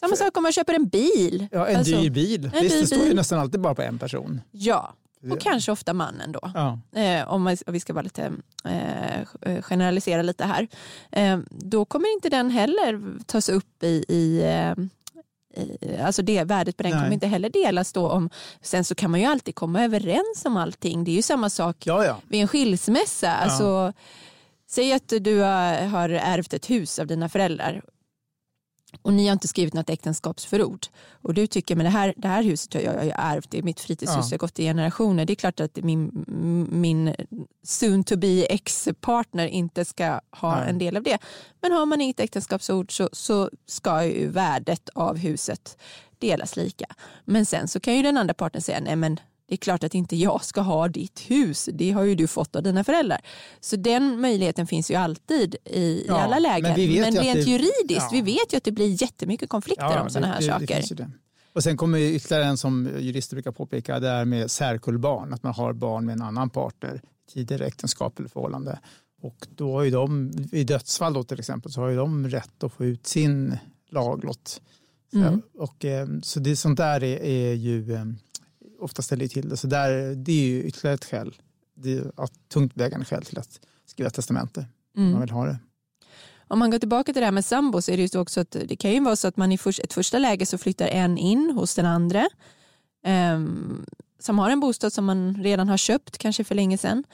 Samma 0.00 0.16
sak 0.16 0.36
om 0.36 0.42
man 0.42 0.52
köper 0.52 0.74
en 0.74 0.88
bil. 0.88 1.46
Ja, 1.52 1.66
en 1.66 1.76
Alltså, 1.76 1.96
dyr 2.00 2.10
bil. 2.10 2.44
en 2.54 2.62
Visst, 2.62 2.74
dyr 2.74 2.80
det 2.80 2.86
står 2.86 2.98
ju 2.98 3.04
bil. 3.04 3.16
nästan 3.16 3.38
alltid 3.38 3.60
bara 3.60 3.74
på 3.74 3.82
en 3.82 3.98
person. 3.98 4.40
Ja, 4.50 4.94
och 5.30 5.40
kanske 5.40 5.72
ofta 5.72 5.94
mannen 5.94 6.32
då. 6.32 6.40
Ja. 6.54 6.78
eh, 7.00 7.28
om 7.28 7.56
vi 7.66 7.80
ska 7.80 7.92
vara 7.92 8.02
lite, 8.02 8.32
eh, 8.64 9.62
generalisera 9.62 10.22
lite 10.22 10.44
här, 10.44 10.68
eh, 11.12 11.38
då 11.50 11.84
kommer 11.84 12.14
inte 12.14 12.28
den 12.28 12.50
heller 12.50 13.00
tas 13.26 13.48
upp 13.48 13.82
i, 13.82 14.04
i 14.08 14.42
eh, 14.44 14.74
i- 15.62 15.96
Alltså 16.02 16.22
det 16.22 16.44
värdet 16.44 16.76
på 16.76 16.82
den 16.82 16.92
Nej. 16.92 17.00
kommer 17.00 17.14
inte 17.14 17.26
heller 17.26 17.50
delas 17.50 17.92
då 17.92 18.08
om, 18.10 18.30
sen 18.62 18.84
så 18.84 18.94
kan 18.94 19.10
man 19.10 19.20
ju 19.20 19.26
alltid 19.26 19.54
komma 19.54 19.84
överens 19.84 20.44
om 20.44 20.56
allting. 20.56 21.04
Det 21.04 21.10
är 21.10 21.16
ju 21.16 21.22
samma 21.22 21.50
sak 21.50 21.76
Ja, 21.86 22.04
ja. 22.04 22.16
vid 22.28 22.40
en 22.42 22.48
skilsmässa. 22.48 23.32
Alltså, 23.32 23.92
säg 24.70 24.92
att 24.92 25.12
du 25.20 25.40
har, 25.40 25.86
har 25.86 26.08
ärvt 26.08 26.52
ett 26.52 26.70
hus 26.70 26.98
av 26.98 27.06
dina 27.06 27.28
föräldrar 27.28 27.82
och 29.02 29.12
ni 29.12 29.26
har 29.26 29.32
inte 29.32 29.48
skrivit 29.48 29.74
något 29.74 29.90
äktenskapsförord 29.90 30.86
och 31.22 31.34
du 31.34 31.46
tycker 31.46 31.76
men 31.76 31.84
det 31.84 31.90
här, 31.90 32.14
det 32.16 32.28
här 32.28 32.42
huset 32.42 32.74
jag, 32.74 32.84
jag 32.84 32.92
har 32.92 33.34
ärvt, 33.36 33.50
det 33.50 33.58
är 33.58 33.62
mitt 33.62 33.80
fritidshus, 33.80 34.16
Ja. 34.16 34.22
det 34.28 34.34
har 34.34 34.38
gått 34.38 34.58
i 34.58 34.62
generationer. 34.62 35.24
Det 35.24 35.32
är 35.32 35.34
klart 35.34 35.60
att 35.60 35.76
min, 35.76 36.24
min 36.70 37.14
soon 37.64 38.04
to 38.04 38.16
be 38.16 38.46
ex-partner 38.46 39.46
inte 39.46 39.84
ska 39.84 40.20
ha 40.30 40.60
Nej. 40.60 40.70
en 40.70 40.78
del 40.78 40.96
av 40.96 41.02
det. 41.02 41.18
Men 41.60 41.72
har 41.72 41.86
man 41.86 42.00
inget 42.00 42.20
äktenskapsord 42.20 42.96
så, 42.96 43.08
så 43.12 43.50
ska 43.66 44.04
ju 44.04 44.28
värdet 44.28 44.88
av 44.94 45.16
huset 45.16 45.78
delas 46.18 46.56
lika. 46.56 46.86
Men 47.24 47.46
sen 47.46 47.68
så 47.68 47.80
kan 47.80 47.96
ju 47.96 48.02
den 48.02 48.16
andra 48.16 48.34
parten 48.34 48.62
säga 48.62 48.80
nej 48.80 48.96
men 48.96 49.20
det 49.48 49.54
är 49.54 49.56
klart 49.56 49.84
att 49.84 49.94
inte 49.94 50.16
jag 50.16 50.44
ska 50.44 50.60
ha 50.60 50.88
ditt 50.88 51.20
hus. 51.28 51.68
Det 51.72 51.90
har 51.90 52.02
ju 52.02 52.14
du 52.14 52.26
fått 52.26 52.56
av 52.56 52.62
dina 52.62 52.84
föräldrar. 52.84 53.20
Så 53.60 53.76
den 53.76 54.20
möjligheten 54.20 54.66
finns 54.66 54.90
ju 54.90 54.94
alltid 54.94 55.56
i, 55.64 55.78
i 55.80 56.04
Ja, 56.08 56.20
alla 56.20 56.38
lägen. 56.38 56.62
men 56.62 56.74
vi 56.74 57.00
men 57.00 57.12
rent 57.16 57.34
det- 57.34 57.40
juridiskt, 57.40 57.88
ja. 57.88 58.08
vi 58.12 58.20
vet 58.20 58.52
ju 58.52 58.56
att 58.56 58.64
det 58.64 58.72
blir 58.72 59.02
jättemycket 59.02 59.48
konflikter 59.48 60.00
om 60.02 60.10
sådana 60.10 60.26
här 60.26 60.40
det, 60.40 60.46
saker. 60.46 60.94
Det. 60.96 61.10
Och 61.52 61.62
sen 61.62 61.76
kommer 61.76 61.98
ytterligare 61.98 62.44
en 62.44 62.56
som 62.56 62.88
jurister 62.98 63.36
brukar 63.36 63.52
påpeka, 63.52 64.00
det 64.00 64.08
är 64.08 64.24
med 64.24 64.50
särkullbarn, 64.50 65.32
att 65.32 65.42
man 65.42 65.54
har 65.54 65.72
barn 65.72 66.06
med 66.06 66.12
en 66.12 66.22
annan 66.22 66.50
partner 66.50 67.00
tidigare 67.32 67.66
äktenskap 67.66 68.18
eller 68.18 68.28
förhållande. 68.28 68.78
Och 69.22 69.46
då 69.56 69.72
har 69.72 69.82
ju 69.82 69.90
de, 69.90 70.32
i 70.52 70.64
dödsfall 70.64 71.12
då 71.12 71.24
till 71.24 71.38
exempel, 71.38 71.72
så 71.72 71.80
har 71.80 71.88
ju 71.88 71.96
de 71.96 72.28
rätt 72.28 72.64
att 72.64 72.72
få 72.72 72.84
ut 72.84 73.06
sin 73.06 73.56
laglott. 73.90 74.60
Så, 75.12 75.18
Mm. 75.18 75.42
och, 75.58 75.84
eh, 75.84 76.06
så 76.22 76.40
det, 76.40 76.56
sånt 76.56 76.76
där 76.76 77.02
är, 77.04 77.22
är 77.22 77.54
ju 77.54 77.94
eh, 77.94 78.04
ofta 78.78 79.02
ställer 79.02 79.28
till 79.28 79.48
det. 79.48 79.56
Så 79.56 79.66
där, 79.66 80.14
det 80.14 80.32
är 80.32 80.46
ju 80.46 80.62
ytterligare 80.62 80.94
ett 80.94 81.04
skäl, 81.04 81.34
det 81.74 81.92
är 81.92 82.24
ett 82.24 82.48
tungt 82.48 82.72
vägande 82.76 83.06
skäl 83.06 83.24
till 83.24 83.38
att 83.38 83.60
skriva 83.86 84.10
testamente. 84.10 84.66
Mm. 84.96 85.12
Man 85.12 85.20
vill 85.20 85.30
ha 85.30 85.46
det. 85.46 85.58
Om 86.48 86.58
man 86.58 86.70
går 86.70 86.78
tillbaka 86.78 87.12
till 87.12 87.20
det 87.20 87.26
här 87.26 87.32
med 87.32 87.44
sambo 87.44 87.82
så 87.82 87.92
är 87.92 87.96
det 87.96 88.02
ju 88.02 88.08
så 88.08 88.20
också 88.20 88.40
att 88.40 88.50
det 88.50 88.76
kan 88.76 88.92
ju 88.92 89.00
vara 89.00 89.16
så 89.16 89.28
att 89.28 89.36
man 89.36 89.52
i 89.52 89.58
först, 89.58 89.78
ett 89.78 89.92
första 89.92 90.18
läge 90.18 90.46
så 90.46 90.58
flyttar 90.58 90.86
en 90.86 91.18
in 91.18 91.50
hos 91.50 91.74
den 91.74 91.86
andra 91.86 92.28
ehm, 93.04 93.84
som 94.18 94.38
har 94.38 94.50
en 94.50 94.60
bostad 94.60 94.92
som 94.92 95.04
man 95.04 95.34
redan 95.42 95.68
har 95.68 95.76
köpt 95.76 96.18
kanske 96.18 96.44
för 96.44 96.54
länge 96.54 96.78
sedan. 96.78 97.04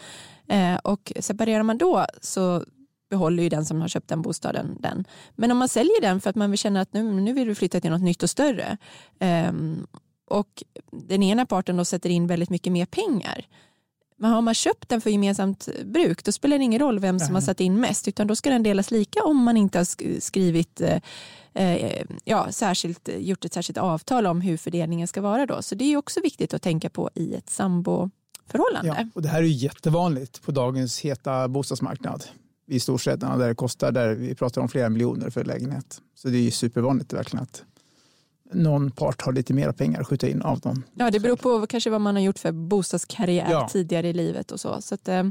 Eh, 0.49 0.77
och 0.77 1.13
separerar 1.21 1.63
man 1.63 1.79
då 1.79 2.07
så 2.21 2.65
behåller 3.11 3.43
ju 3.43 3.49
den 3.49 3.65
som 3.65 3.81
har 3.81 3.89
köpt 3.89 4.09
den 4.09 4.23
bostaden 4.23 4.77
den. 4.81 5.05
Men 5.35 5.51
om 5.51 5.59
man 5.59 5.69
säljer 5.69 6.01
den 6.01 6.21
för 6.21 6.31
att 6.31 6.37
man 6.37 6.51
vill 6.51 6.59
känna 6.59 6.81
att 6.81 6.93
nu, 6.93 7.03
nu 7.03 7.33
vill 7.33 7.49
vi 7.49 7.55
flytta 7.55 7.81
till 7.81 7.91
något 7.91 8.03
nytt 8.03 8.23
och 8.23 8.31
större 8.31 8.79
ehm, 9.19 9.87
och 10.27 10.63
den 10.93 11.23
ena 11.23 11.47
parten 11.47 11.77
då 11.77 11.85
sätter 11.85 12.11
in 12.11 12.27
väldigt 12.27 12.51
mycket 12.51 12.73
mer 12.73 12.87
pengar 12.87 13.47
men 14.17 14.31
har 14.31 14.43
man 14.43 14.55
köpt 14.55 14.89
den 14.89 15.01
för 15.01 15.11
gemensamt 15.11 15.69
bruk 15.85 16.25
då 16.25 16.33
spelar 16.33 16.59
det 16.59 16.65
ingen 16.65 16.81
roll 16.81 16.99
vem 16.99 17.19
som 17.19 17.27
Nej. 17.27 17.35
har 17.35 17.41
satt 17.41 17.61
in 17.61 17.81
mest 17.81 18.09
utan 18.09 18.27
då 18.27 18.37
ska 18.37 18.51
den 18.51 18.63
delas 18.63 18.91
lika 18.91 19.23
om 19.25 19.43
man 19.43 19.57
inte 19.57 19.79
har 19.79 19.85
sk- 19.85 20.21
skrivit 20.21 20.81
eh, 20.81 21.01
eh, 21.55 22.03
ja, 22.25 22.53
särskilt, 22.53 23.09
gjort 23.19 23.45
ett 23.45 23.53
särskilt 23.53 23.79
avtal 23.79 24.27
om 24.27 24.41
hur 24.41 24.57
fördelningen 24.57 25.09
ska 25.09 25.21
vara 25.21 25.47
då. 25.47 25.63
Så 25.63 25.75
det 25.75 25.85
är 25.85 25.97
också 25.97 26.21
viktigt 26.21 26.55
att 26.55 26.63
tänka 26.63 26.91
på 26.91 27.11
i 27.15 27.35
ett 27.35 27.51
samboförhållande. 27.51 28.89
Ja, 28.89 29.07
och 29.15 29.23
det 29.23 29.29
här 29.29 29.43
är 29.43 29.47
jättevanligt 29.47 30.43
på 30.43 30.53
dagens 30.53 31.01
heta 31.01 31.49
bostadsmarknad 31.49 32.25
i 32.67 32.81
storstäderna 32.81 33.37
där 33.37 33.49
det 33.49 33.55
kostar, 33.55 33.93
där 33.93 34.15
vi 34.15 34.35
pratar 34.35 34.61
om 34.61 34.69
flera 34.69 34.89
miljoner 34.89 35.31
för 35.31 35.45
lägenhet. 35.45 36.01
Så 36.15 36.29
det 36.29 36.39
är 36.39 36.43
ju 36.43 36.51
supervanligt 36.51 37.13
verkligen 37.13 37.43
att 37.43 37.65
någon 38.53 38.91
part 38.91 39.23
har 39.23 39.33
lite 39.33 39.53
mer 39.55 39.73
pengar 39.73 40.01
att 40.01 40.07
skjuta 40.07 40.29
in 40.29 40.43
av 40.43 40.61
dem. 40.61 40.83
Ja, 40.95 41.11
det 41.11 41.21
beror 41.21 41.37
på 41.37 41.67
kanske 41.67 41.91
vad 41.91 42.01
man 42.01 42.15
har 42.17 42.23
gjort 42.23 42.39
för 42.39 42.53
bostadskarriär 42.53 43.51
Ja. 43.51 43.69
tidigare 43.69 44.09
i 44.09 44.13
livet 44.13 44.51
och 44.53 44.61
så. 44.61 44.83
så, 44.83 44.95
att, 44.95 45.09
eh, 45.09 45.25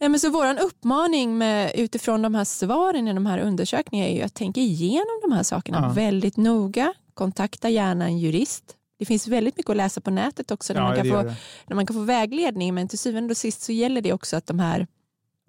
men 0.00 0.20
så 0.20 0.30
våran 0.30 0.58
uppmaning 0.58 1.38
med, 1.38 1.72
utifrån 1.74 2.22
de 2.22 2.34
här 2.34 2.44
svaren 2.44 3.08
i 3.08 3.12
de 3.14 3.26
här 3.26 3.38
undersökningarna 3.38 4.08
är 4.10 4.16
ju 4.16 4.22
att 4.22 4.34
tänka 4.34 4.60
igenom 4.60 5.20
de 5.22 5.32
här 5.32 5.42
sakerna 5.42 5.78
Ja. 5.82 5.88
väldigt 5.88 6.36
noga. 6.36 6.94
Kontakta 7.14 7.68
gärna 7.68 8.04
en 8.04 8.18
jurist. 8.18 8.74
Det 8.98 9.04
finns 9.04 9.28
väldigt 9.28 9.56
mycket 9.56 9.70
att 9.70 9.76
läsa 9.76 10.00
på 10.00 10.10
nätet 10.10 10.50
också 10.50 10.74
där, 10.74 10.80
man, 10.82 10.96
kan 10.96 11.08
få, 11.08 11.22
där 11.66 11.74
man 11.74 11.86
kan 11.86 11.94
få 11.94 12.00
vägledning 12.02 12.74
men 12.74 12.88
till 12.88 12.98
syvende 12.98 13.30
och 13.32 13.36
sist 13.36 13.62
så 13.62 13.72
gäller 13.72 14.00
det 14.00 14.12
också 14.12 14.36
att 14.36 14.46
de 14.46 14.58
här 14.58 14.86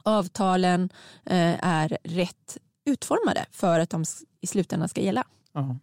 avtalen 0.04 0.90
eh, 1.26 1.66
är 1.68 1.98
rätt 2.04 2.58
utformade 2.86 3.46
för 3.52 3.80
att 3.80 3.90
de 3.90 4.04
i 4.42 4.48
slutändan 4.48 4.90
ska 4.90 5.02
gälla. 5.02 5.24
Ja. 5.54 5.78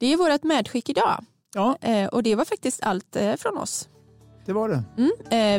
Det 0.00 0.12
är 0.12 0.16
vårt 0.16 0.42
medskick 0.42 0.88
idag. 0.88 1.24
Ja, 1.54 1.76
Eh, 1.80 2.06
och 2.06 2.22
det 2.22 2.34
var 2.34 2.44
faktiskt 2.44 2.82
allt 2.82 3.16
eh, 3.16 3.34
från 3.36 3.58
oss. 3.58 3.88
det 4.46 4.52
var 4.52 4.68
det. 4.68 4.82
Mm. 4.98 5.12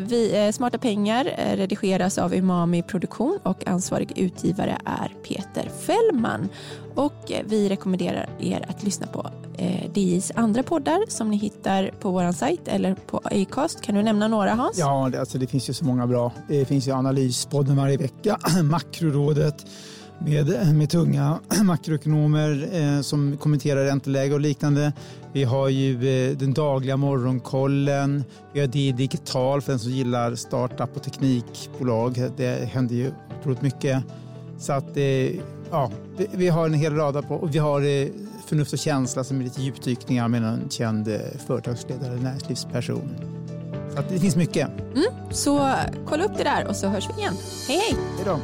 Eh, 0.04 0.10
vi, 0.10 0.52
Smarta 0.54 0.78
pengar 0.78 1.24
redigeras 1.56 2.18
av 2.18 2.34
Umami 2.34 2.84
Produktion 2.84 3.40
och 3.44 3.68
ansvarig 3.68 4.18
utgivare 4.18 4.78
är 4.86 5.16
Peter 5.24 5.70
Fällman. 5.70 6.50
Och 6.96 7.32
vi 7.46 7.70
rekommenderar 7.70 8.30
er 8.40 8.66
att 8.70 8.84
lyssna 8.84 9.08
på 9.08 9.30
eh, 9.58 9.92
DIs 9.94 10.32
andra 10.36 10.64
poddar 10.64 11.06
som 11.10 11.32
ni 11.32 11.38
hittar 11.38 11.92
på 12.00 12.12
vår 12.12 12.32
sajt 12.32 12.68
eller 12.68 12.96
på 12.96 13.18
Acast. 13.24 13.82
Kan 13.82 13.96
du 13.96 14.04
nämna 14.04 14.28
några 14.28 14.54
Hans? 14.54 14.78
Ja, 14.78 15.10
det, 15.12 15.20
alltså, 15.20 15.38
det 15.38 15.48
finns 15.48 15.70
ju 15.70 15.74
så 15.74 15.86
många 15.86 16.08
bra. 16.08 16.32
Det 16.48 16.66
finns 16.66 16.88
ju 16.88 16.92
Analyspodden 16.92 17.76
varje 17.76 17.98
vecka, 17.98 18.40
Makrorådet 18.64 19.66
med, 20.26 20.76
med 20.76 20.90
tunga 20.90 21.40
makroekonomer 21.64 22.70
eh, 22.72 23.02
som 23.02 23.38
kommenterar 23.38 23.86
ränteläge 23.86 24.34
och 24.34 24.42
liknande. 24.42 24.94
Vi 25.34 25.44
har 25.44 25.70
ju 25.70 25.94
eh, 25.94 26.38
den 26.38 26.54
dagliga 26.54 26.98
morgonkollen. 26.98 28.24
Vi 28.54 28.60
har 28.60 28.68
det 28.68 28.92
digital 28.92 29.62
för 29.62 29.72
den 29.72 29.80
som 29.80 29.92
gillar 29.92 30.36
startup 30.36 30.96
och 30.96 31.04
teknikbolag. 31.04 32.24
Det 32.38 32.70
händer 32.70 32.96
ju 32.96 33.12
otroligt 33.40 33.62
mycket. 33.62 34.04
Så 34.60 34.74
att, 34.74 34.98
eh, 34.98 35.04
ja, 35.72 35.92
vi, 36.18 36.28
vi 36.34 36.48
har 36.48 36.66
en 36.66 36.74
hel 36.74 36.96
rad 36.96 37.28
på 37.28 37.36
och 37.36 37.56
vi 37.56 37.60
har 37.60 37.82
eh, 37.82 38.08
Förnuft 38.46 38.74
och 38.74 38.80
känsla 38.80 39.24
som 39.24 39.40
är 39.40 39.44
lite 39.44 39.62
djupdykningar 39.62 40.28
med 40.28 40.44
en 40.44 40.70
känd 40.70 41.08
eh, 41.08 41.20
företagsledare, 41.48 42.16
näringslivsperson. 42.16 43.10
Så 43.94 44.00
att 44.00 44.10
det 44.10 44.20
finns 44.20 44.36
mycket. 44.36 44.70
Så 45.30 45.72
kolla 46.06 46.24
upp 46.24 46.38
det 46.38 46.44
där 46.44 46.68
och 46.68 46.76
så 46.76 46.88
hörs 46.88 47.10
vi 47.10 47.22
igen. 47.22 47.34
Hej 47.68 47.78
hej! 47.78 47.98
Hej 48.18 48.26
då! 48.26 48.40